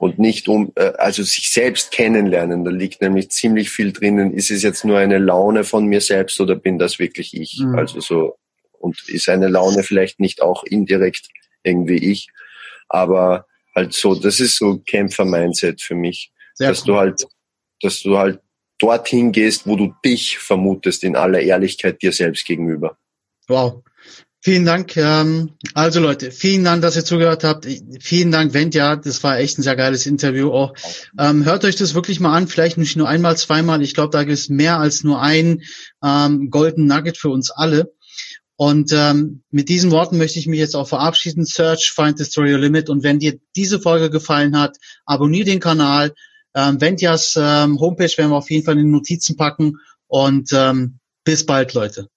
und 0.00 0.18
nicht 0.18 0.48
um, 0.48 0.72
äh, 0.76 0.92
also 0.96 1.22
sich 1.22 1.50
selbst 1.52 1.90
kennenlernen. 1.90 2.64
Da 2.64 2.70
liegt 2.70 3.02
nämlich 3.02 3.30
ziemlich 3.30 3.68
viel 3.68 3.92
drinnen. 3.92 4.32
Ist 4.32 4.50
es 4.50 4.62
jetzt 4.62 4.82
nur 4.82 4.96
eine 4.96 5.18
Laune 5.18 5.62
von 5.62 5.84
mir 5.84 6.00
selbst 6.00 6.40
oder 6.40 6.56
bin 6.56 6.78
das 6.78 6.98
wirklich 6.98 7.36
ich? 7.38 7.60
Mhm. 7.60 7.78
Also 7.78 8.00
so, 8.00 8.38
und 8.78 9.06
ist 9.10 9.28
eine 9.28 9.48
Laune 9.48 9.82
vielleicht 9.82 10.18
nicht 10.18 10.40
auch 10.40 10.64
indirekt 10.64 11.28
irgendwie 11.64 11.98
ich? 12.12 12.28
Aber 12.88 13.44
halt 13.76 13.92
so, 13.92 14.14
das 14.14 14.40
ist 14.40 14.56
so 14.56 14.78
Kämpfer-Mindset 14.78 15.82
für 15.82 15.94
mich. 15.94 16.32
Sehr 16.54 16.70
dass 16.70 16.80
cool. 16.80 16.86
du 16.86 16.96
halt, 16.96 17.26
dass 17.82 18.00
du 18.00 18.16
halt 18.16 18.40
dorthin 18.78 19.32
gehst, 19.32 19.66
wo 19.66 19.76
du 19.76 19.92
dich 20.02 20.38
vermutest, 20.38 21.04
in 21.04 21.14
aller 21.14 21.40
Ehrlichkeit 21.40 22.00
dir 22.00 22.12
selbst 22.12 22.46
gegenüber. 22.46 22.96
Wow. 23.48 23.82
Vielen 24.42 24.64
Dank. 24.64 24.96
Ähm, 24.96 25.50
also 25.74 26.00
Leute, 26.00 26.30
vielen 26.30 26.64
Dank, 26.64 26.80
dass 26.80 26.96
ihr 26.96 27.04
zugehört 27.04 27.44
habt. 27.44 27.66
Vielen 28.00 28.32
Dank, 28.32 28.54
Wendja. 28.54 28.96
Das 28.96 29.22
war 29.22 29.38
echt 29.38 29.58
ein 29.58 29.62
sehr 29.62 29.76
geiles 29.76 30.06
Interview 30.06 30.50
auch. 30.50 30.72
Ähm, 31.18 31.44
hört 31.44 31.66
euch 31.66 31.76
das 31.76 31.94
wirklich 31.94 32.20
mal 32.20 32.34
an. 32.34 32.48
Vielleicht 32.48 32.78
nicht 32.78 32.96
nur 32.96 33.06
einmal, 33.06 33.36
zweimal. 33.36 33.82
Ich 33.82 33.92
glaube, 33.92 34.10
da 34.12 34.24
gibt 34.24 34.38
es 34.38 34.48
mehr 34.48 34.78
als 34.78 35.04
nur 35.04 35.20
ein 35.20 35.62
ähm, 36.02 36.48
Golden 36.48 36.86
Nugget 36.86 37.18
für 37.18 37.28
uns 37.28 37.50
alle. 37.50 37.92
Und 38.56 38.92
ähm, 38.94 39.42
mit 39.50 39.68
diesen 39.68 39.90
Worten 39.90 40.16
möchte 40.16 40.38
ich 40.38 40.46
mich 40.46 40.58
jetzt 40.58 40.74
auch 40.74 40.88
verabschieden. 40.88 41.44
Search, 41.44 41.92
find, 41.94 42.18
destroy 42.18 42.52
your 42.52 42.58
limit. 42.58 42.88
Und 42.88 43.02
wenn 43.02 43.18
dir 43.18 43.38
diese 43.56 43.78
Folge 43.78 44.08
gefallen 44.08 44.58
hat, 44.58 44.78
abonniere 45.04 45.44
den 45.44 45.60
Kanal. 45.60 46.14
Ähm, 46.54 46.80
Ventjas 46.80 47.36
ähm, 47.38 47.78
Homepage 47.78 48.16
werden 48.16 48.30
wir 48.30 48.36
auf 48.36 48.50
jeden 48.50 48.64
Fall 48.64 48.78
in 48.78 48.84
den 48.84 48.90
Notizen 48.90 49.36
packen. 49.36 49.74
Und 50.06 50.48
ähm, 50.54 50.98
bis 51.24 51.44
bald, 51.44 51.74
Leute. 51.74 52.08